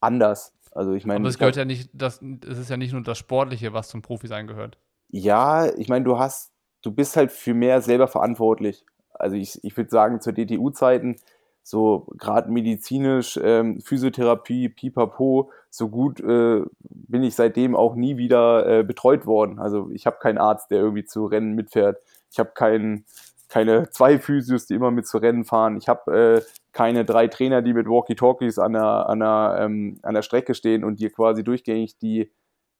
[0.00, 0.54] anders.
[0.72, 3.18] Also ich meine, aber es gehört ja nicht, das, es ist ja nicht nur das
[3.18, 4.78] Sportliche, was zum Profi sein gehört.
[5.08, 8.84] Ja, ich meine, du hast du bist halt für mehr selber verantwortlich.
[9.14, 11.16] Also ich, ich würde sagen, zu DTU-Zeiten,
[11.62, 18.66] so gerade medizinisch, ähm, Physiotherapie, pipapo, so gut äh, bin ich seitdem auch nie wieder
[18.66, 19.58] äh, betreut worden.
[19.58, 21.98] Also ich habe keinen Arzt, der irgendwie zu Rennen mitfährt.
[22.30, 23.04] Ich habe keinen
[23.48, 25.76] keine zwei Physios, die immer mit zu Rennen fahren.
[25.76, 26.42] Ich habe äh,
[26.72, 30.84] keine drei Trainer, die mit Walkie-Talkies an der, an, der, ähm, an der Strecke stehen
[30.84, 32.32] und dir quasi durchgängig die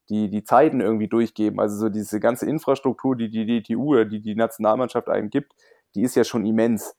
[0.08, 1.60] die, die Zeiten irgendwie durchgeben.
[1.60, 5.54] Also so diese ganze Infrastruktur, die die DTU oder die die Nationalmannschaft einem gibt,
[5.94, 6.94] die ist ja schon immens.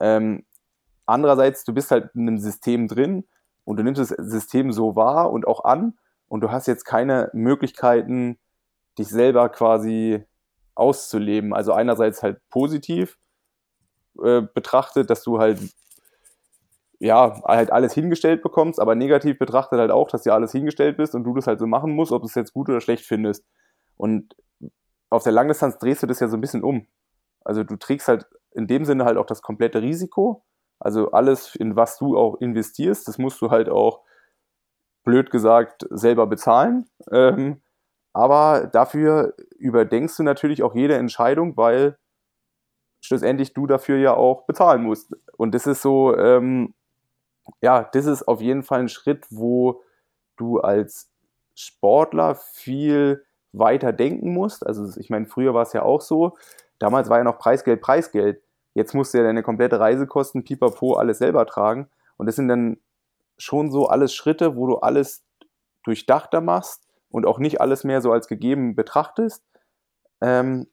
[0.00, 0.44] Ähm,
[1.08, 3.24] andererseits, du bist halt in einem System drin
[3.64, 5.98] und du nimmst das System so wahr und auch an
[6.28, 8.38] und du hast jetzt keine Möglichkeiten,
[8.98, 10.24] dich selber quasi
[10.74, 11.54] auszuleben.
[11.54, 13.18] Also einerseits halt positiv
[14.22, 15.60] äh, betrachtet, dass du halt
[17.00, 21.14] ja, halt alles hingestellt bekommst, aber negativ betrachtet halt auch, dass dir alles hingestellt bist
[21.14, 23.44] und du das halt so machen musst, ob du es jetzt gut oder schlecht findest.
[23.96, 24.34] Und
[25.10, 26.86] auf der Langdistanz drehst du das ja so ein bisschen um.
[27.44, 30.44] Also du trägst halt in dem Sinne halt auch das komplette Risiko.
[30.80, 34.02] Also alles, in was du auch investierst, das musst du halt auch,
[35.04, 36.86] blöd gesagt, selber bezahlen.
[37.10, 37.62] Ähm,
[38.12, 41.96] aber dafür überdenkst du natürlich auch jede Entscheidung, weil
[43.00, 45.16] schlussendlich du dafür ja auch bezahlen musst.
[45.36, 46.74] Und das ist so, ähm,
[47.62, 49.82] ja, das ist auf jeden Fall ein Schritt, wo
[50.36, 51.10] du als
[51.54, 54.66] Sportler viel weiter denken musst.
[54.66, 56.36] Also ich meine, früher war es ja auch so,
[56.78, 58.42] damals war ja noch Preisgeld, Preisgeld.
[58.78, 61.88] Jetzt musst du ja deine komplette Reisekosten, pipapo, alles selber tragen.
[62.16, 62.78] Und das sind dann
[63.36, 65.24] schon so alles Schritte, wo du alles
[65.84, 69.44] durchdachter machst und auch nicht alles mehr so als gegeben betrachtest.
[70.20, 70.66] Ähm,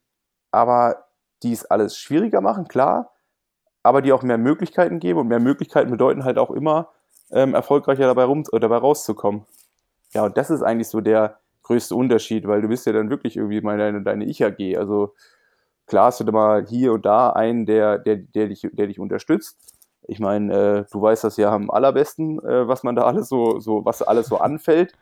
[0.51, 1.05] aber
[1.43, 3.11] die es alles schwieriger machen, klar
[3.85, 6.89] aber die auch mehr Möglichkeiten geben und mehr Möglichkeiten bedeuten halt auch immer,
[7.29, 9.45] ähm, erfolgreicher dabei, rum, äh, dabei rauszukommen.
[10.11, 13.37] Ja, und das ist eigentlich so der größte Unterschied, weil du bist ja dann wirklich
[13.37, 14.75] irgendwie mal deine, Ich-AG.
[14.75, 15.13] Also
[15.87, 18.99] klar hast du da mal hier und da einen, der, der, der, dich, der dich
[18.99, 19.57] unterstützt.
[20.07, 23.59] Ich meine, äh, du weißt das ja am allerbesten, äh, was man da alles so,
[23.59, 24.93] so, was alles so anfällt.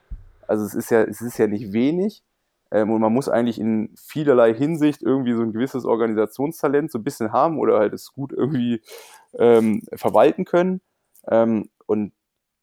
[0.48, 2.24] Also es ist ja, es ist ja nicht wenig.
[2.72, 7.04] Ähm, und man muss eigentlich in vielerlei Hinsicht irgendwie so ein gewisses Organisationstalent so ein
[7.04, 8.82] bisschen haben oder halt es gut irgendwie
[9.38, 10.82] ähm, verwalten können.
[11.28, 12.14] Ähm, und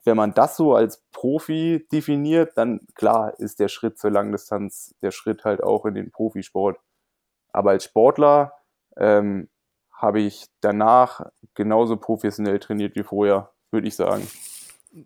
[0.04, 5.10] wenn man das so als Profi definiert, dann klar ist der Schritt zur Langdistanz der
[5.10, 6.78] Schritt halt auch in den Profisport.
[7.53, 8.53] Aber als Sportler
[8.96, 9.48] ähm,
[9.92, 14.26] habe ich danach genauso professionell trainiert wie vorher, würde ich sagen.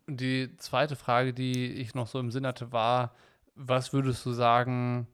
[0.07, 3.15] Die zweite Frage, die ich noch so im Sinn hatte, war,
[3.55, 5.07] was würdest du sagen,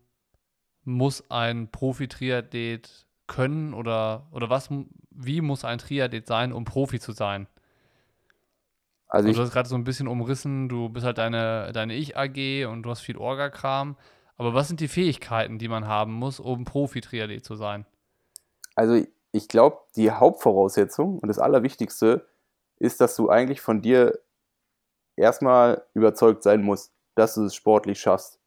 [0.85, 4.68] muss ein Profi-Triathlet können oder, oder was,
[5.11, 7.47] wie muss ein Triathlet sein, um Profi zu sein?
[9.09, 12.66] Also, also du hast gerade so ein bisschen umrissen, du bist halt deine, deine Ich-AG
[12.66, 13.97] und du hast viel Orga-Kram.
[14.41, 17.84] Aber was sind die Fähigkeiten, die man haben muss, um Profi-Triathlet zu sein?
[18.74, 22.26] Also ich glaube, die Hauptvoraussetzung und das Allerwichtigste
[22.78, 24.18] ist, dass du eigentlich von dir
[25.16, 28.41] erstmal überzeugt sein musst dass du es sportlich schaffst.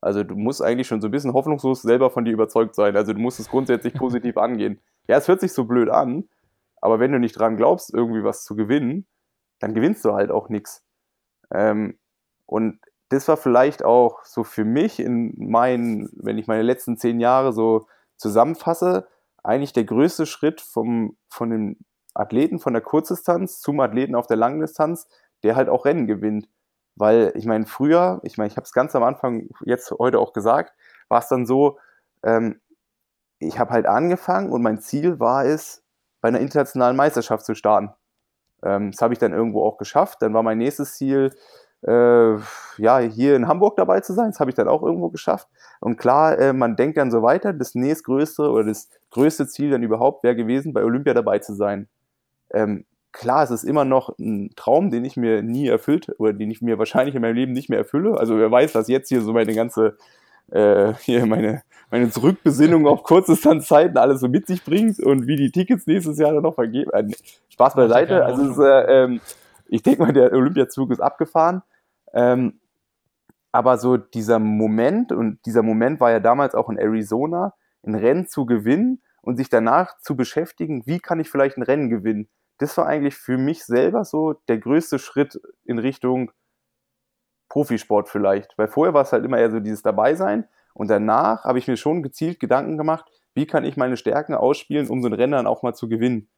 [0.00, 2.96] Also du musst eigentlich schon so ein bisschen hoffnungslos selber von dir überzeugt sein.
[2.96, 4.80] Also du musst es grundsätzlich positiv angehen.
[5.08, 6.28] Ja, es hört sich so blöd an,
[6.80, 9.06] aber wenn du nicht dran glaubst, irgendwie was zu gewinnen,
[9.58, 10.84] dann gewinnst du halt auch nichts.
[11.50, 11.98] Ähm,
[12.46, 12.78] und
[13.14, 17.52] das war vielleicht auch so für mich in meinen, wenn ich meine letzten zehn Jahre
[17.52, 17.86] so
[18.16, 19.08] zusammenfasse,
[19.42, 21.76] eigentlich der größte Schritt vom, von dem
[22.14, 25.08] Athleten von der Kurzdistanz zum Athleten auf der Langdistanz,
[25.42, 26.48] der halt auch Rennen gewinnt.
[26.96, 30.32] Weil ich meine, früher, ich meine, ich habe es ganz am Anfang jetzt heute auch
[30.32, 30.72] gesagt,
[31.08, 31.78] war es dann so,
[32.22, 32.60] ähm,
[33.38, 35.82] ich habe halt angefangen und mein Ziel war es,
[36.20, 37.90] bei einer internationalen Meisterschaft zu starten.
[38.62, 40.22] Ähm, das habe ich dann irgendwo auch geschafft.
[40.22, 41.34] Dann war mein nächstes Ziel,
[41.86, 42.36] äh,
[42.78, 44.30] ja, hier in Hamburg dabei zu sein.
[44.30, 45.48] Das habe ich dann auch irgendwo geschafft.
[45.80, 49.82] Und klar, äh, man denkt dann so weiter, das nächstgrößte oder das größte Ziel dann
[49.82, 51.88] überhaupt wäre gewesen, bei Olympia dabei zu sein.
[52.52, 56.50] Ähm, klar, es ist immer noch ein Traum, den ich mir nie erfüllt oder den
[56.50, 58.18] ich mir wahrscheinlich in meinem Leben nicht mehr erfülle.
[58.18, 59.96] Also wer weiß, was jetzt hier so meine ganze,
[60.50, 65.52] äh, hier meine, meine Zurückbesinnung auf Kurzdistanzzeiten alles so mit sich bringt und wie die
[65.52, 66.90] Tickets nächstes Jahr dann noch vergeben.
[66.92, 67.04] Äh,
[67.50, 68.24] Spaß beiseite.
[68.24, 69.20] Also ist, äh, ähm,
[69.68, 71.62] ich denke mal, der Olympiazug ist abgefahren.
[72.14, 72.60] Ähm,
[73.52, 77.54] aber so dieser Moment, und dieser Moment war ja damals auch in Arizona,
[77.84, 81.90] ein Rennen zu gewinnen und sich danach zu beschäftigen, wie kann ich vielleicht ein Rennen
[81.90, 82.28] gewinnen.
[82.58, 86.30] Das war eigentlich für mich selber so der größte Schritt in Richtung
[87.48, 88.56] Profisport vielleicht.
[88.58, 90.48] Weil vorher war es halt immer eher so dieses Dabeisein.
[90.72, 93.04] Und danach habe ich mir schon gezielt Gedanken gemacht,
[93.34, 96.28] wie kann ich meine Stärken ausspielen, um so ein Rennen dann auch mal zu gewinnen.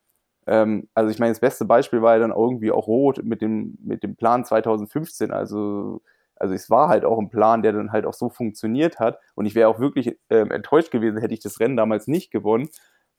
[0.47, 3.79] Ähm, also ich meine, das beste Beispiel war ja dann irgendwie auch Rot mit dem,
[3.83, 5.33] mit dem Plan 2015.
[5.33, 6.03] Also,
[6.37, 9.19] also es war halt auch ein Plan, der dann halt auch so funktioniert hat.
[9.35, 12.69] Und ich wäre auch wirklich ähm, enttäuscht gewesen, hätte ich das Rennen damals nicht gewonnen,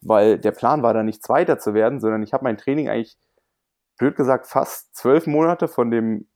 [0.01, 3.17] weil der Plan war da nicht Zweiter zu werden, sondern ich habe mein Training eigentlich,
[3.97, 6.27] blöd gesagt, fast zwölf Monate von dem,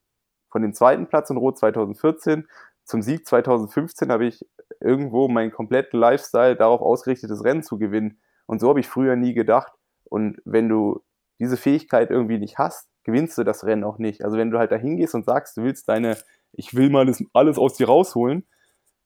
[0.49, 2.47] von dem zweiten Platz in Rot 2014
[2.85, 4.45] zum Sieg 2015 habe ich
[4.79, 8.19] irgendwo meinen kompletten Lifestyle darauf ausgerichtet, das Rennen zu gewinnen.
[8.47, 9.71] Und so habe ich früher nie gedacht.
[10.11, 11.01] Und wenn du
[11.39, 14.23] diese Fähigkeit irgendwie nicht hast, gewinnst du das Rennen auch nicht.
[14.23, 16.17] Also wenn du halt da hingehst und sagst, du willst deine,
[16.51, 18.45] ich will mal das alles aus dir rausholen,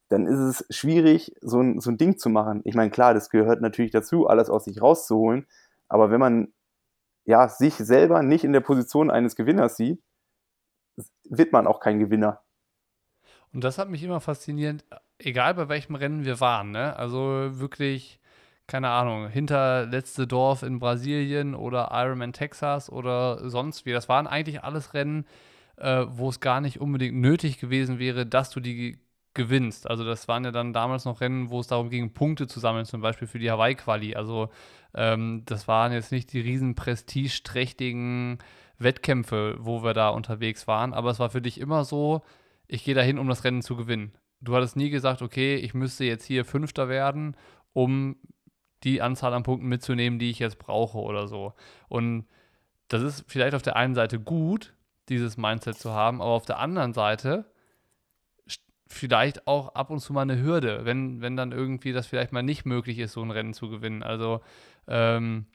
[0.09, 2.61] dann ist es schwierig, so ein, so ein Ding zu machen.
[2.63, 5.47] Ich meine, klar, das gehört natürlich dazu, alles aus sich rauszuholen.
[5.87, 6.53] Aber wenn man
[7.23, 10.01] ja, sich selber nicht in der Position eines Gewinners sieht,
[11.23, 12.41] wird man auch kein Gewinner.
[13.53, 14.83] Und das hat mich immer fasziniert,
[15.19, 16.95] egal bei welchem Rennen wir waren, ne?
[16.97, 18.19] Also wirklich
[18.67, 23.91] keine Ahnung, hinterletzte Dorf in Brasilien oder Ironman Texas oder sonst wie.
[23.91, 25.25] Das waren eigentlich alles Rennen,
[25.77, 28.99] äh, wo es gar nicht unbedingt nötig gewesen wäre, dass du die
[29.35, 29.87] gewinnst.
[29.87, 32.85] Also das waren ja dann damals noch Rennen, wo es darum ging, Punkte zu sammeln,
[32.85, 34.15] zum Beispiel für die Hawaii-Quali.
[34.15, 34.49] Also
[34.95, 38.39] ähm, das waren jetzt nicht die riesen prestigeträchtigen
[38.79, 42.23] Wettkämpfe, wo wir da unterwegs waren, aber es war für dich immer so,
[42.67, 44.13] ich gehe dahin, um das Rennen zu gewinnen.
[44.41, 47.35] Du hattest nie gesagt, okay, ich müsste jetzt hier Fünfter werden,
[47.73, 48.15] um
[48.85, 51.53] die Anzahl an Punkten mitzunehmen, die ich jetzt brauche oder so.
[51.89, 52.25] Und
[52.87, 54.73] das ist vielleicht auf der einen Seite gut,
[55.09, 57.45] dieses Mindset zu haben, aber auf der anderen Seite
[58.87, 62.43] vielleicht auch ab und zu mal eine Hürde, wenn, wenn dann irgendwie das vielleicht mal
[62.43, 64.03] nicht möglich ist, so ein Rennen zu gewinnen.
[64.03, 64.41] Also
[64.87, 65.47] ähm,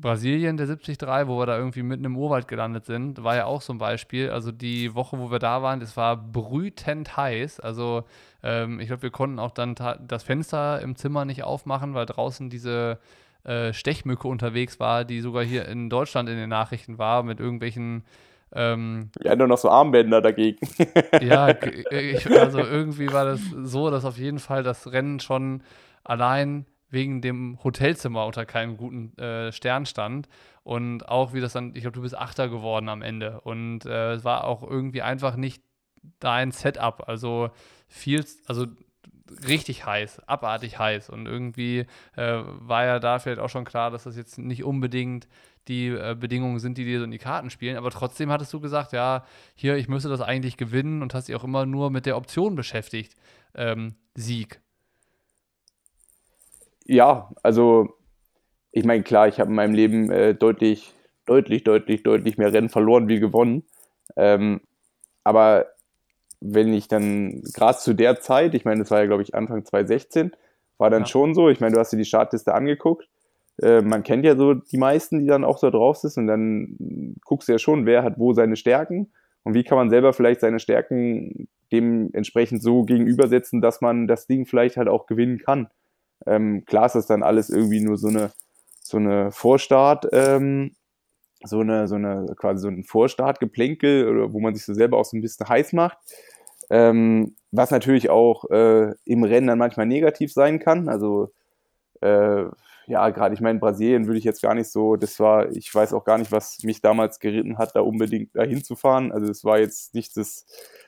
[0.00, 3.62] Brasilien, der 73, wo wir da irgendwie mitten im Urwald gelandet sind, war ja auch
[3.62, 4.30] so ein Beispiel.
[4.30, 7.60] Also die Woche, wo wir da waren, es war brütend heiß.
[7.60, 8.04] Also
[8.42, 12.50] ähm, ich glaube, wir konnten auch dann das Fenster im Zimmer nicht aufmachen, weil draußen
[12.50, 12.98] diese
[13.44, 18.04] äh, Stechmücke unterwegs war, die sogar hier in Deutschland in den Nachrichten war, mit irgendwelchen
[18.52, 20.66] ähm, ja, nur noch so Armbänder dagegen.
[21.20, 21.48] ja,
[21.90, 25.62] ich, also irgendwie war das so, dass auf jeden Fall das Rennen schon
[26.04, 30.28] allein wegen dem Hotelzimmer unter keinem guten äh, Stern stand.
[30.62, 33.40] Und auch wie das dann, ich glaube, du bist Achter geworden am Ende.
[33.40, 35.62] Und äh, es war auch irgendwie einfach nicht
[36.20, 37.08] dein Setup.
[37.08, 37.50] Also
[37.88, 38.66] viel, also
[39.46, 41.10] richtig heiß, abartig heiß.
[41.10, 45.28] Und irgendwie äh, war ja da vielleicht auch schon klar, dass das jetzt nicht unbedingt
[45.68, 47.76] die äh, Bedingungen sind, die dir so in die Karten spielen.
[47.76, 49.24] Aber trotzdem hattest du gesagt, ja,
[49.54, 52.54] hier, ich müsste das eigentlich gewinnen und hast dich auch immer nur mit der Option
[52.54, 53.14] beschäftigt.
[53.54, 54.60] Ähm, Sieg
[56.86, 57.96] ja, also
[58.72, 60.92] ich meine, klar, ich habe in meinem Leben äh, deutlich,
[61.24, 63.64] deutlich, deutlich, deutlich mehr Rennen verloren wie gewonnen.
[64.16, 64.60] Ähm,
[65.24, 65.66] aber
[66.40, 69.64] wenn ich dann gerade zu der Zeit, ich meine, das war ja, glaube ich, Anfang
[69.64, 70.32] 2016,
[70.78, 71.06] war dann ja.
[71.06, 73.08] schon so, ich meine, du hast dir die Startliste angeguckt.
[73.62, 77.16] Äh, man kennt ja so die meisten, die dann auch so drauf sind und dann
[77.24, 79.10] guckst du ja schon, wer hat wo seine Stärken
[79.42, 84.46] und wie kann man selber vielleicht seine Stärken dementsprechend so gegenübersetzen, dass man das Ding
[84.46, 85.68] vielleicht halt auch gewinnen kann.
[86.26, 88.32] Ähm, klar ist das dann alles irgendwie nur so eine,
[88.80, 90.76] so eine Vorstart, ähm,
[91.44, 95.16] so eine, so eine, quasi so ein Vorstart-Geplänkel, wo man sich so selber auch so
[95.16, 95.98] ein bisschen heiß macht.
[96.70, 100.88] Ähm, was natürlich auch äh, im Rennen dann manchmal negativ sein kann.
[100.88, 101.32] Also
[102.00, 102.46] äh,
[102.88, 105.92] ja, gerade ich meine, Brasilien würde ich jetzt gar nicht so, das war, ich weiß
[105.92, 109.10] auch gar nicht, was mich damals geritten hat, da unbedingt dahin zu fahren.
[109.10, 110.46] Also es war jetzt nicht das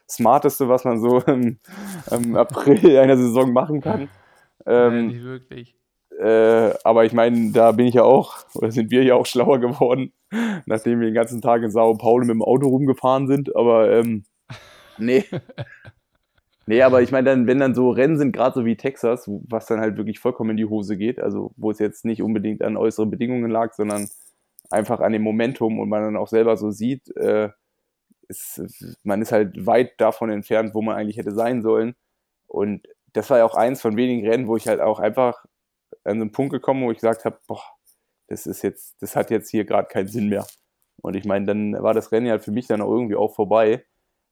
[0.08, 1.58] Smarteste, was man so im,
[2.10, 4.08] im April einer Saison machen kann.
[4.66, 5.78] Ähm, Nein, nicht wirklich.
[6.18, 9.60] Äh, aber ich meine, da bin ich ja auch, oder sind wir ja auch schlauer
[9.60, 10.12] geworden,
[10.66, 13.54] nachdem wir den ganzen Tag in Sao Paulo mit dem Auto rumgefahren sind.
[13.54, 14.24] Aber ähm,
[14.98, 15.24] nee.
[16.66, 19.66] nee, aber ich meine, dann, wenn dann so Rennen sind, gerade so wie Texas, was
[19.66, 22.76] dann halt wirklich vollkommen in die Hose geht, also wo es jetzt nicht unbedingt an
[22.76, 24.08] äußeren Bedingungen lag, sondern
[24.70, 27.50] einfach an dem Momentum und man dann auch selber so sieht, äh,
[28.28, 28.60] es,
[29.04, 31.94] man ist halt weit davon entfernt, wo man eigentlich hätte sein sollen.
[32.46, 32.86] Und
[33.18, 35.44] das war ja auch eins von wenigen Rennen, wo ich halt auch einfach
[36.04, 37.62] an einen Punkt gekommen, wo ich gesagt habe, boah,
[38.28, 40.46] das ist jetzt, das hat jetzt hier gerade keinen Sinn mehr.
[41.02, 43.84] Und ich meine, dann war das Rennen ja für mich dann auch irgendwie auch vorbei.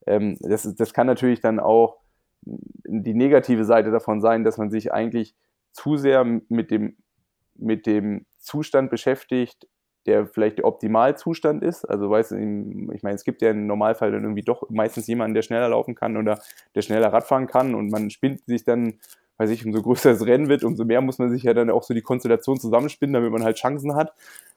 [0.07, 1.99] Ähm, das, das kann natürlich dann auch
[2.43, 5.34] die negative Seite davon sein, dass man sich eigentlich
[5.72, 6.97] zu sehr mit dem,
[7.57, 9.66] mit dem Zustand beschäftigt,
[10.07, 11.85] der vielleicht der Optimalzustand ist.
[11.85, 15.43] Also weiß ich meine, es gibt ja im Normalfall dann irgendwie doch meistens jemanden, der
[15.43, 16.39] schneller laufen kann oder
[16.75, 18.95] der schneller Radfahren kann und man spinnt sich dann,
[19.39, 21.83] weiß ich, umso größer das Rennen wird, umso mehr muss man sich ja dann auch
[21.83, 24.15] so die Konstellation zusammenspinnen, damit man halt Chancen hat.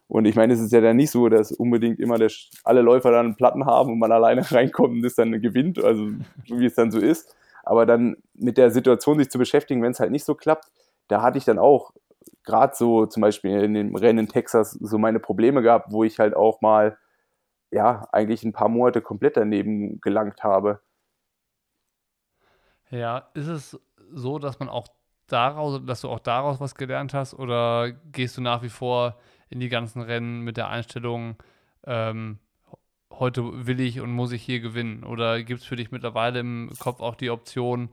[0.07, 2.31] Und ich meine, es ist ja dann nicht so, dass unbedingt immer der,
[2.63, 6.09] alle Läufer dann Platten haben und man alleine reinkommt und es dann gewinnt, also
[6.47, 7.35] wie es dann so ist.
[7.63, 10.65] Aber dann mit der Situation sich zu beschäftigen, wenn es halt nicht so klappt,
[11.07, 11.91] da hatte ich dann auch
[12.43, 16.19] gerade so zum Beispiel in dem Rennen in Texas so meine Probleme gehabt, wo ich
[16.19, 16.97] halt auch mal,
[17.71, 20.81] ja, eigentlich ein paar Monate komplett daneben gelangt habe.
[22.89, 23.79] Ja, ist es
[24.11, 24.87] so, dass man auch
[25.27, 29.17] daraus, dass du auch daraus was gelernt hast oder gehst du nach wie vor
[29.49, 31.35] in die ganzen Rennen mit der Einstellung,
[31.85, 32.39] ähm,
[33.11, 35.03] heute will ich und muss ich hier gewinnen?
[35.03, 37.89] Oder gibt es für dich mittlerweile im Kopf auch die Option,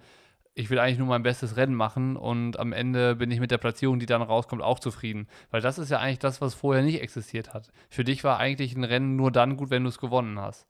[0.58, 3.58] ich will eigentlich nur mein bestes Rennen machen und am Ende bin ich mit der
[3.58, 5.28] Platzierung, die dann rauskommt, auch zufrieden.
[5.50, 7.68] Weil das ist ja eigentlich das, was vorher nicht existiert hat.
[7.90, 10.66] Für dich war eigentlich ein Rennen nur dann gut, wenn du es gewonnen hast.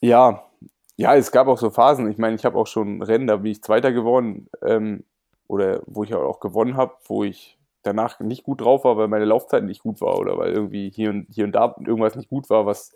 [0.00, 0.42] Ja,
[0.96, 2.10] ja, es gab auch so Phasen.
[2.10, 5.04] Ich meine, ich habe auch schon Rennen, da bin ich Zweiter geworden ähm,
[5.46, 9.24] oder wo ich auch gewonnen habe, wo ich danach nicht gut drauf war, weil meine
[9.24, 12.50] Laufzeit nicht gut war oder weil irgendwie hier und, hier und da irgendwas nicht gut
[12.50, 12.92] war, was,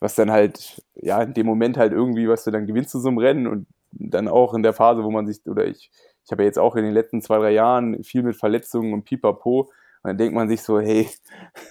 [0.00, 3.08] was dann halt, ja, in dem Moment halt irgendwie, was du dann gewinnst du so
[3.08, 5.90] einem Rennen und dann auch in der Phase, wo man sich, oder ich,
[6.24, 9.04] ich habe ja jetzt auch in den letzten zwei, drei Jahren viel mit Verletzungen und
[9.04, 9.70] Pipapo.
[10.02, 11.08] Und dann denkt man sich so, hey,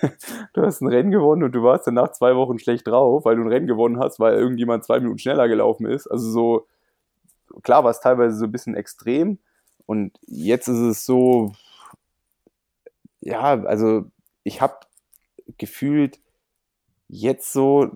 [0.53, 3.36] du hast ein Rennen gewonnen und du warst dann nach zwei Wochen schlecht drauf, weil
[3.36, 6.07] du ein Rennen gewonnen hast, weil irgendjemand zwei Minuten schneller gelaufen ist.
[6.07, 6.67] Also so,
[7.63, 9.39] klar war es teilweise so ein bisschen extrem.
[9.86, 11.53] Und jetzt ist es so,
[13.22, 14.05] ja, also
[14.43, 14.76] ich habe
[15.57, 16.20] gefühlt
[17.07, 17.89] jetzt so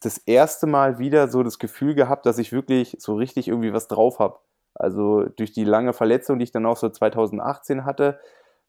[0.00, 3.88] das erste Mal wieder so das Gefühl gehabt, dass ich wirklich so richtig irgendwie was
[3.88, 4.38] drauf habe.
[4.74, 8.18] Also durch die lange Verletzung, die ich dann auch so 2018 hatte,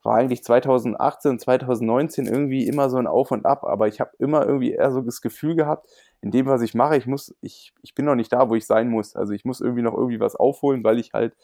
[0.04, 4.12] war eigentlich 2018 und 2019 irgendwie immer so ein Auf und Ab, aber ich habe
[4.18, 5.90] immer irgendwie eher so das Gefühl gehabt,
[6.22, 8.66] in dem, was ich mache, ich muss, ich, ich bin noch nicht da, wo ich
[8.66, 9.16] sein muss.
[9.16, 11.36] Also ich muss irgendwie noch irgendwie was aufholen, weil ich halt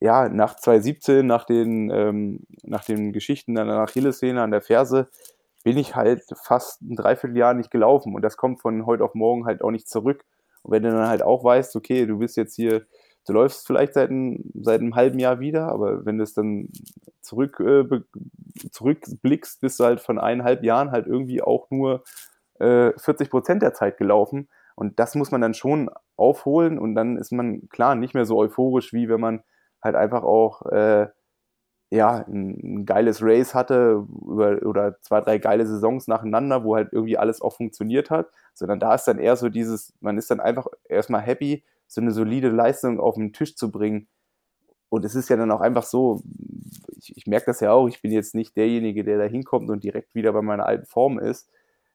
[0.00, 5.08] ja nach 2017, nach den, ähm, nach den Geschichten an der Achillessehne, an der Ferse,
[5.64, 9.46] bin ich halt fast ein Dreivierteljahr nicht gelaufen und das kommt von heute auf morgen
[9.46, 10.24] halt auch nicht zurück.
[10.62, 12.86] Und wenn du dann halt auch weißt, okay, du bist jetzt hier,
[13.26, 16.68] du läufst vielleicht seit, ein, seit einem halben Jahr wieder, aber wenn du es dann
[17.20, 17.84] zurück, äh,
[18.70, 22.04] zurückblickst, bist du halt von eineinhalb Jahren halt irgendwie auch nur
[22.58, 24.48] äh, 40 Prozent der Zeit gelaufen.
[24.74, 28.38] Und das muss man dann schon aufholen und dann ist man klar nicht mehr so
[28.38, 29.42] euphorisch, wie wenn man
[29.82, 31.08] halt einfach auch äh,
[31.90, 36.92] ja, ein, ein, geiles Race hatte über, oder zwei, drei geile Saisons nacheinander, wo halt
[36.92, 40.40] irgendwie alles auch funktioniert hat, sondern da ist dann eher so dieses, man ist dann
[40.40, 44.06] einfach erstmal happy, so eine solide Leistung auf den Tisch zu bringen.
[44.90, 46.22] Und es ist ja dann auch einfach so,
[46.98, 49.82] ich, ich merke das ja auch, ich bin jetzt nicht derjenige, der da hinkommt und
[49.84, 51.48] direkt wieder bei meiner alten Form ist.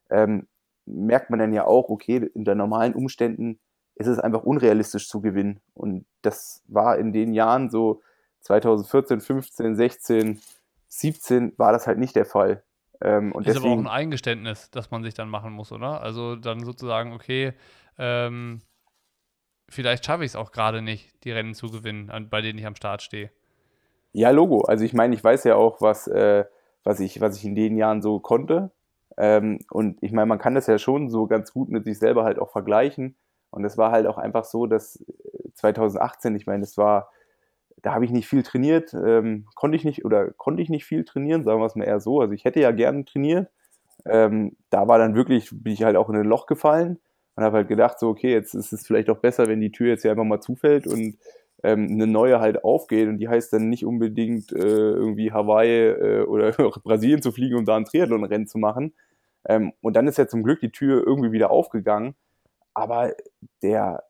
[0.09, 0.47] Ähm,
[0.85, 3.59] merkt man dann ja auch, okay, unter normalen Umständen
[3.95, 5.59] ist es einfach unrealistisch zu gewinnen.
[5.75, 8.01] Und das war in den Jahren so,
[8.43, 10.41] 2014, 15, 16,
[10.89, 12.63] 17 war das halt nicht der Fall.
[13.01, 16.01] Ähm, und ist deswegen, aber auch ein Eingeständnis, das man sich dann machen muss, oder?
[16.01, 17.53] Also dann sozusagen, okay,
[17.97, 18.61] ähm,
[19.69, 22.65] vielleicht schaffe ich es auch gerade nicht, die Rennen zu gewinnen, an, bei denen ich
[22.65, 23.31] am Start stehe.
[24.11, 24.61] Ja, Logo.
[24.61, 26.45] Also ich meine, ich weiß ja auch, was, äh,
[26.83, 28.71] was, ich, was ich in den Jahren so konnte.
[29.17, 32.23] Ähm, und ich meine, man kann das ja schon so ganz gut mit sich selber
[32.23, 33.15] halt auch vergleichen.
[33.49, 35.03] Und es war halt auch einfach so, dass
[35.55, 37.09] 2018, äh, ich meine, das war
[37.83, 41.03] da habe ich nicht viel trainiert, ähm, konnte ich nicht oder konnte ich nicht viel
[41.03, 42.21] trainieren, sagen wir es mal eher so.
[42.21, 43.49] Also ich hätte ja gerne trainiert.
[44.05, 46.99] Ähm, da war dann wirklich, bin ich halt auch in ein Loch gefallen
[47.35, 49.89] und habe halt gedacht, so, okay, jetzt ist es vielleicht auch besser, wenn die Tür
[49.89, 51.17] jetzt hier einfach mal zufällt und
[51.61, 56.23] ähm, eine neue halt aufgeht und die heißt dann nicht unbedingt äh, irgendwie Hawaii äh,
[56.23, 56.51] oder
[56.83, 58.93] Brasilien zu fliegen und da ein Triathlon-Rennen zu machen.
[59.45, 62.15] Ähm, und dann ist ja zum Glück die Tür irgendwie wieder aufgegangen.
[62.73, 63.13] Aber
[63.61, 64.03] der,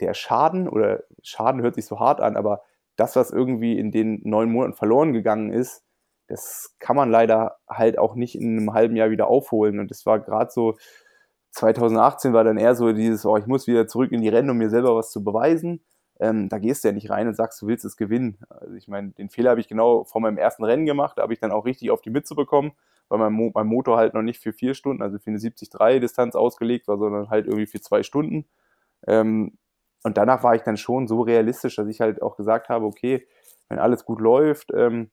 [0.00, 2.62] der Schaden, oder Schaden hört sich so hart an, aber
[2.96, 5.84] das, was irgendwie in den neun Monaten verloren gegangen ist,
[6.26, 9.78] das kann man leider halt auch nicht in einem halben Jahr wieder aufholen.
[9.78, 10.76] Und das war gerade so,
[11.52, 14.58] 2018 war dann eher so dieses, oh, ich muss wieder zurück in die Rennen, um
[14.58, 15.82] mir selber was zu beweisen.
[16.20, 18.38] Ähm, da gehst du ja nicht rein und sagst, du willst es gewinnen.
[18.48, 21.32] Also ich meine, den Fehler habe ich genau vor meinem ersten Rennen gemacht, da habe
[21.32, 22.72] ich dann auch richtig auf die Mütze bekommen,
[23.08, 26.34] weil mein, Mo mein Motor halt noch nicht für vier Stunden, also für eine 70-3-Distanz
[26.34, 28.46] ausgelegt war, sondern halt irgendwie für zwei Stunden.
[29.06, 29.56] Ähm,
[30.04, 33.26] und danach war ich dann schon so realistisch, dass ich halt auch gesagt habe, okay,
[33.68, 35.10] wenn alles gut läuft, ähm,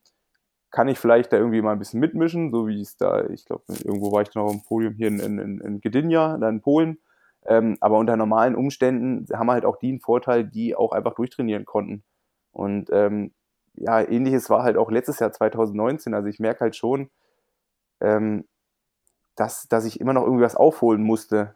[0.72, 3.64] kann ich vielleicht da irgendwie mal ein bisschen mitmischen, so wie es da, ich glaube,
[3.84, 7.00] irgendwo war ich noch im Podium hier in, in, in Gdynia, da in Polen.
[7.46, 11.66] Ähm, aber unter normalen Umständen haben halt auch die einen Vorteil, die auch einfach durchtrainieren
[11.66, 12.04] konnten.
[12.52, 13.34] Und ähm,
[13.76, 16.14] ja, ähnliches war halt auch letztes Jahr 2019.
[16.14, 17.10] Also ich merke halt schon,
[18.02, 18.46] ähm,
[19.36, 21.56] dass, dass ich immer noch irgendwie was aufholen musste.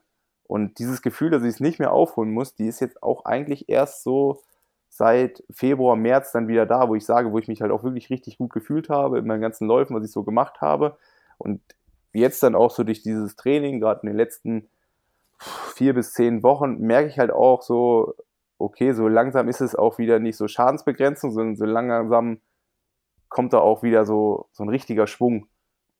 [0.49, 3.69] Und dieses Gefühl, dass ich es nicht mehr aufholen muss, die ist jetzt auch eigentlich
[3.69, 4.41] erst so
[4.89, 8.09] seit Februar, März dann wieder da, wo ich sage, wo ich mich halt auch wirklich
[8.09, 10.97] richtig gut gefühlt habe in meinen ganzen Läufen, was ich so gemacht habe.
[11.37, 11.61] Und
[12.13, 14.69] jetzt dann auch so durch dieses Training, gerade in den letzten
[15.37, 18.15] vier bis zehn Wochen, merke ich halt auch so,
[18.57, 22.39] okay, so langsam ist es auch wieder nicht so Schadensbegrenzung, sondern so langsam
[23.29, 25.45] kommt da auch wieder so, so ein richtiger Schwung.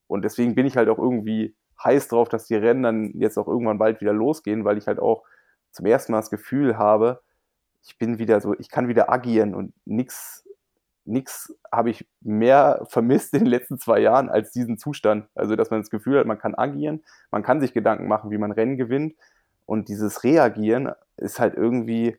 [0.08, 1.54] Und deswegen bin ich halt auch irgendwie
[1.84, 5.00] heiß drauf, dass die Rennen dann jetzt auch irgendwann bald wieder losgehen, weil ich halt
[5.00, 5.24] auch
[5.72, 7.22] zum ersten Mal das Gefühl habe,
[7.84, 10.44] ich bin wieder so, ich kann wieder agieren und nichts
[11.10, 15.28] nichts habe ich mehr vermisst in den letzten zwei Jahren als diesen Zustand.
[15.36, 18.38] Also, dass man das Gefühl hat, man kann agieren, man kann sich Gedanken machen, wie
[18.38, 19.16] man Rennen gewinnt.
[19.66, 22.18] Und dieses Reagieren ist halt irgendwie,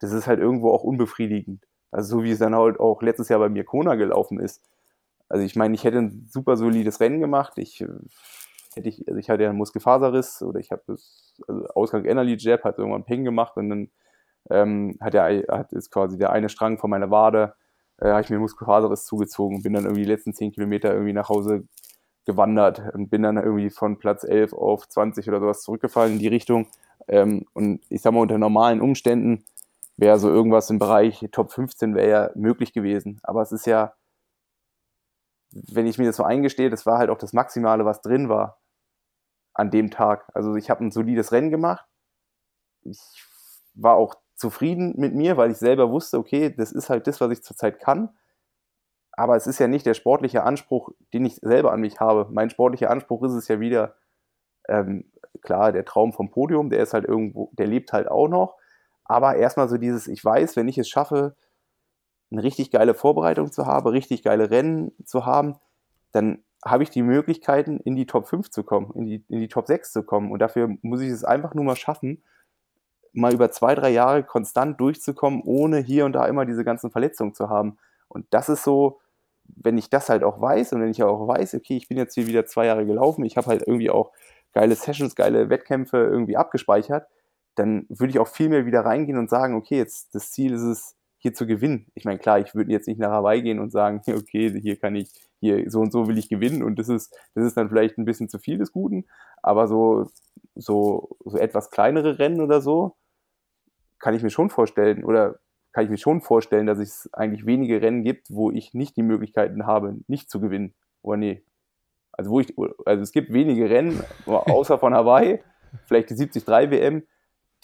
[0.00, 1.64] das ist halt irgendwo auch unbefriedigend.
[1.90, 4.62] Also so wie es dann halt auch letztes Jahr bei mir Kona gelaufen ist.
[5.28, 7.54] Also ich meine, ich hätte ein super solides Rennen gemacht.
[7.56, 7.84] Ich
[8.76, 12.36] hätte ich, also ich hatte ja einen Muskelfaserriss oder ich habe das also Ausgang Energy
[12.38, 13.90] Jab, hat irgendwann Ping gemacht und dann
[14.50, 17.54] ähm, hat er hat ist quasi der eine Strang von meiner Wade,
[17.98, 21.12] äh, habe ich mir Muskelfaserriss zugezogen und bin dann irgendwie die letzten 10 Kilometer irgendwie
[21.12, 21.64] nach Hause
[22.24, 26.28] gewandert und bin dann irgendwie von Platz 11 auf 20 oder sowas zurückgefallen in die
[26.28, 26.68] Richtung.
[27.08, 29.44] Ähm, und ich sag mal, unter normalen Umständen
[29.96, 33.20] wäre so irgendwas im Bereich Top 15 wäre ja möglich gewesen.
[33.22, 33.94] Aber es ist ja,
[35.50, 38.61] wenn ich mir das so eingestehe, das war halt auch das Maximale, was drin war
[39.54, 40.30] an dem Tag.
[40.34, 41.86] Also ich habe ein solides Rennen gemacht.
[42.82, 42.98] Ich
[43.74, 47.30] war auch zufrieden mit mir, weil ich selber wusste, okay, das ist halt das, was
[47.30, 48.10] ich zurzeit kann.
[49.12, 52.28] Aber es ist ja nicht der sportliche Anspruch, den ich selber an mich habe.
[52.30, 53.94] Mein sportlicher Anspruch ist es ja wieder,
[54.68, 58.56] ähm, klar, der Traum vom Podium, der ist halt irgendwo, der lebt halt auch noch.
[59.04, 61.36] Aber erstmal so dieses, ich weiß, wenn ich es schaffe,
[62.30, 65.56] eine richtig geile Vorbereitung zu haben, richtig geile Rennen zu haben,
[66.12, 69.48] dann habe ich die Möglichkeiten, in die Top 5 zu kommen, in die, in die
[69.48, 70.30] Top 6 zu kommen.
[70.30, 72.22] Und dafür muss ich es einfach nur mal schaffen,
[73.12, 77.34] mal über zwei, drei Jahre konstant durchzukommen, ohne hier und da immer diese ganzen Verletzungen
[77.34, 77.78] zu haben.
[78.08, 79.00] Und das ist so,
[79.44, 82.14] wenn ich das halt auch weiß und wenn ich auch weiß, okay, ich bin jetzt
[82.14, 84.12] hier wieder zwei Jahre gelaufen, ich habe halt irgendwie auch
[84.52, 87.06] geile Sessions, geile Wettkämpfe irgendwie abgespeichert,
[87.54, 90.62] dann würde ich auch viel mehr wieder reingehen und sagen, okay, jetzt das Ziel ist
[90.62, 91.86] es, hier zu gewinnen.
[91.94, 94.96] Ich meine, klar, ich würde jetzt nicht nach Hawaii gehen und sagen, okay, hier kann
[94.96, 95.10] ich,
[95.42, 98.04] hier so und so will ich gewinnen und das ist, das ist dann vielleicht ein
[98.04, 99.06] bisschen zu viel des Guten,
[99.42, 100.06] aber so,
[100.54, 102.96] so, so etwas kleinere Rennen oder so,
[103.98, 105.40] kann ich mir schon vorstellen oder
[105.72, 109.02] kann ich mir schon vorstellen, dass es eigentlich wenige Rennen gibt, wo ich nicht die
[109.02, 110.74] Möglichkeiten habe, nicht zu gewinnen.
[111.00, 111.42] Oder nee.
[112.12, 115.42] Also wo ich, also es gibt wenige Rennen, außer von Hawaii,
[115.86, 117.02] vielleicht die 73 WM,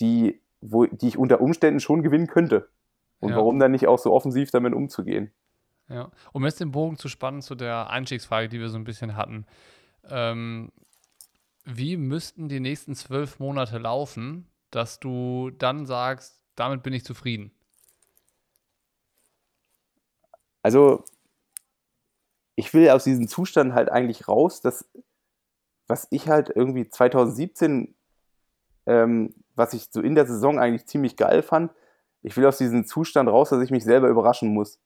[0.01, 2.69] die, wo, die ich unter Umständen schon gewinnen könnte.
[3.21, 3.37] Und ja.
[3.37, 5.33] warum dann nicht auch so offensiv damit umzugehen?
[5.89, 9.17] Ja, um jetzt den Bogen zu spannen zu der Einstiegsfrage, die wir so ein bisschen
[9.17, 9.47] hatten.
[10.11, 10.71] Ähm,
[11.65, 17.53] wie müssten die nächsten zwölf Monate laufen, dass du dann sagst, damit bin ich zufrieden?
[20.63, 21.05] Also,
[22.57, 24.85] ich will aus diesem Zustand halt eigentlich raus, dass,
[25.87, 27.95] was ich halt irgendwie 2017,
[28.87, 31.73] ähm, was ich so in der Saison eigentlich ziemlich geil fand,
[32.23, 34.79] ich will aus diesem Zustand raus, dass ich mich selber überraschen muss.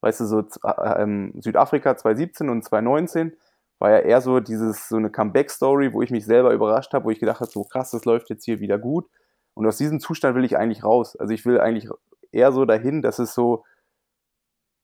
[0.00, 3.36] Weißt du, so äh, ähm, Südafrika 2017 und 2019
[3.78, 7.10] war ja eher so dieses, so eine Comeback-Story, wo ich mich selber überrascht habe, wo
[7.10, 9.08] ich gedacht habe, so krass, das läuft jetzt hier wieder gut.
[9.54, 11.16] Und aus diesem Zustand will ich eigentlich raus.
[11.16, 11.90] Also ich will eigentlich
[12.32, 13.64] eher so dahin, dass es so,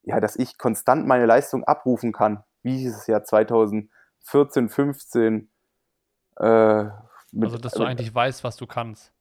[0.02, 5.48] ja, dass ich konstant meine Leistung abrufen kann, wie ich es ja 2014, 15.
[6.36, 6.84] Äh,
[7.32, 9.12] mit, also, dass du eigentlich weißt, was du kannst.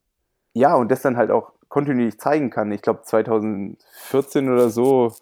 [0.54, 2.72] Ja, und das dann halt auch kontinuierlich zeigen kann.
[2.72, 5.14] Ich glaube, 2014 oder so,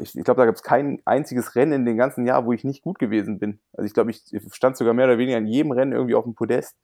[0.00, 2.64] ich, ich glaube, da gab es kein einziges Rennen in dem ganzen Jahr, wo ich
[2.64, 3.60] nicht gut gewesen bin.
[3.72, 6.34] Also ich glaube, ich stand sogar mehr oder weniger in jedem Rennen irgendwie auf dem
[6.34, 6.76] Podest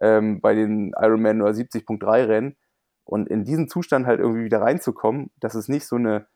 [0.00, 2.56] ähm, bei den Ironman oder 70.3 Rennen.
[3.04, 6.26] Und in diesen Zustand halt irgendwie wieder reinzukommen, dass es nicht so eine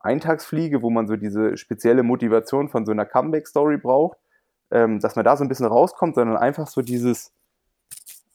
[0.00, 4.18] Eintagsfliege, wo man so diese spezielle Motivation von so einer Comeback-Story braucht,
[4.70, 7.32] ähm, dass man da so ein bisschen rauskommt, sondern einfach so dieses,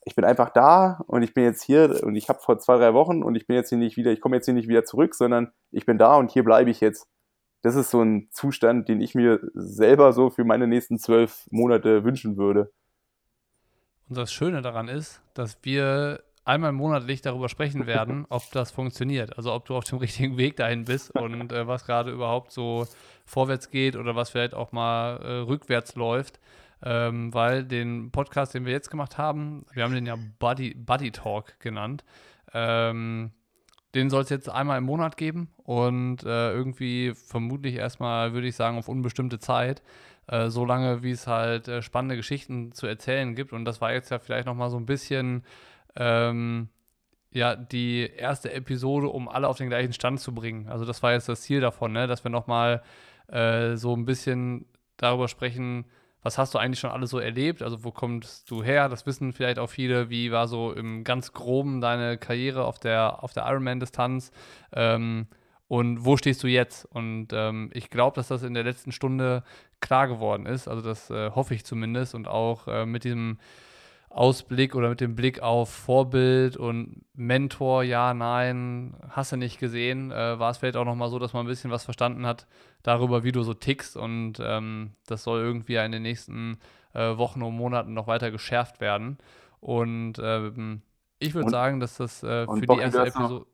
[0.06, 2.93] ich bin einfach da und ich bin jetzt hier und ich habe vor zwei, drei
[2.93, 5.16] Wochen und ich bin jetzt hier nicht wieder, ich komme jetzt hier nicht wieder zurück,
[5.16, 7.08] sondern ich bin da und hier bleibe ich jetzt.
[7.62, 12.04] das ist so ein Zustand, den ich mir selber so für meine nächsten zwölf Monate
[12.04, 12.72] wünschen würde.
[14.10, 19.38] Und das Schöne daran ist, dass wir einmal monatlich darüber sprechen werden, ob das funktioniert.
[19.38, 22.86] Also ob du auf dem richtigen Weg dahin bist und äh, was gerade überhaupt so
[23.26, 26.39] vorwärts geht oder was vielleicht auch mal äh, rückwärts läuft.
[26.86, 31.11] Ähm, weil den Podcast, den wir jetzt gemacht haben, wir haben den ja Buddy, Buddy
[31.11, 32.03] Talk genannt.
[32.53, 33.31] Ähm,
[33.95, 38.55] den soll es jetzt einmal im Monat geben und äh, irgendwie vermutlich erstmal, würde ich
[38.55, 39.81] sagen, auf unbestimmte Zeit.
[40.27, 43.53] Äh, so wie es halt äh, spannende Geschichten zu erzählen gibt.
[43.53, 45.43] Und das war jetzt ja vielleicht nochmal so ein bisschen
[45.95, 46.69] ähm,
[47.31, 50.69] ja, die erste Episode, um alle auf den gleichen Stand zu bringen.
[50.69, 52.07] Also das war jetzt das Ziel davon, ne?
[52.07, 52.84] dass wir nochmal
[53.27, 54.65] äh, so ein bisschen
[54.97, 55.86] darüber sprechen,
[56.24, 57.61] was hast du eigentlich schon alles so erlebt?
[57.61, 58.89] Also wo kommst du her?
[58.89, 60.09] Das wissen vielleicht auch viele.
[60.09, 64.32] Wie war so im ganz groben deine Karriere auf der, auf der Ironman-Distanz?
[64.71, 65.28] Ähm,
[65.67, 66.86] und wo stehst du jetzt?
[66.86, 69.43] Und ähm, ich glaube, dass das in der letzten Stunde
[69.82, 70.67] klar geworden ist.
[70.67, 72.15] Also das äh, hoffe ich zumindest.
[72.15, 73.38] Und auch äh, mit diesem
[74.14, 80.11] Ausblick oder mit dem Blick auf Vorbild und Mentor, ja, nein, hast du nicht gesehen,
[80.11, 82.45] äh, war es vielleicht auch nochmal so, dass man ein bisschen was verstanden hat
[82.84, 86.59] darüber, wie du so tickst und ähm, das soll irgendwie in den nächsten
[86.93, 89.18] äh, Wochen und Monaten noch weiter geschärft werden.
[89.59, 90.84] Und ähm,
[91.18, 93.45] ich würde sagen, dass das äh, für die erste Episode.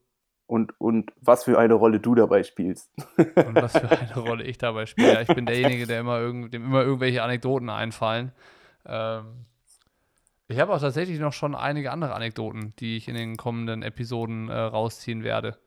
[0.45, 2.91] Und, und was für eine Rolle du dabei spielst.
[3.17, 5.13] und was für eine Rolle ich dabei spiele.
[5.13, 8.31] Ja, ich bin derjenige, der immer irgend, dem immer irgendwelche Anekdoten einfallen.
[8.85, 9.45] Ähm,
[10.49, 14.49] ich habe auch tatsächlich noch schon einige andere Anekdoten, die ich in den kommenden Episoden
[14.49, 15.57] äh, rausziehen werde.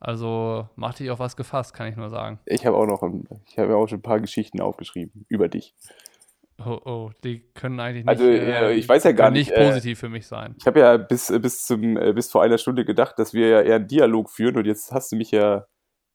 [0.00, 2.38] Also mach dich auf was gefasst, kann ich nur sagen.
[2.46, 3.02] Ich habe auch noch,
[3.46, 5.74] ich habe auch schon ein paar Geschichten aufgeschrieben über dich.
[6.64, 9.68] Oh, oh, die können eigentlich nicht, also, äh, ich weiß ja gar nicht, nicht äh,
[9.68, 10.56] positiv für mich sein.
[10.58, 13.62] Ich habe ja bis, bis, zum, äh, bis vor einer Stunde gedacht, dass wir ja
[13.62, 15.66] eher einen Dialog führen und jetzt hast du mich ja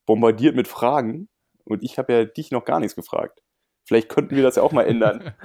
[0.06, 1.30] bombardiert mit Fragen
[1.64, 3.42] und ich habe ja dich noch gar nichts gefragt.
[3.86, 5.34] Vielleicht könnten wir das ja auch mal ändern.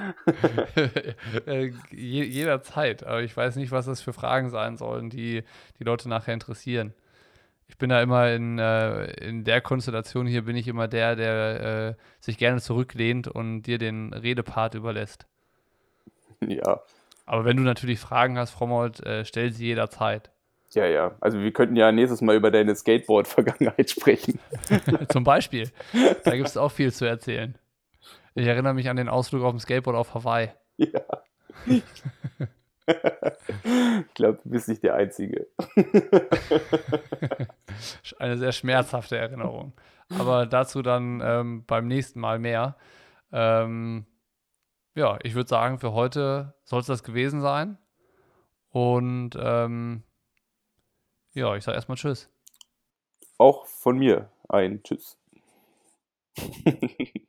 [1.46, 3.04] Äh, jederzeit.
[3.04, 5.42] Aber ich weiß nicht, was das für Fragen sein sollen, die
[5.78, 6.94] die Leute nachher interessieren.
[7.68, 11.60] Ich bin da immer in, äh, in der Konstellation hier, bin ich immer der, der
[11.90, 15.26] äh, sich gerne zurücklehnt und dir den Redepart überlässt.
[16.40, 16.80] Ja.
[17.26, 20.30] Aber wenn du natürlich Fragen hast, Frommold, äh, stell sie jederzeit.
[20.72, 21.16] Ja, ja.
[21.20, 24.38] Also wir könnten ja nächstes Mal über deine Skateboard-Vergangenheit sprechen.
[25.08, 25.68] Zum Beispiel.
[26.22, 27.58] Da gibt es auch viel zu erzählen.
[28.38, 30.52] Ich erinnere mich an den Ausflug auf dem Skateboard auf Hawaii.
[30.76, 31.00] Ja.
[31.66, 31.82] ich
[34.14, 35.48] glaube, du bist nicht der Einzige.
[38.20, 39.72] Eine sehr schmerzhafte Erinnerung.
[40.16, 42.76] Aber dazu dann ähm, beim nächsten Mal mehr.
[43.32, 44.06] Ähm,
[44.94, 47.76] ja, ich würde sagen, für heute soll es das gewesen sein.
[48.68, 50.04] Und ähm,
[51.32, 52.30] ja, ich sage erstmal Tschüss.
[53.36, 55.18] Auch von mir ein Tschüss.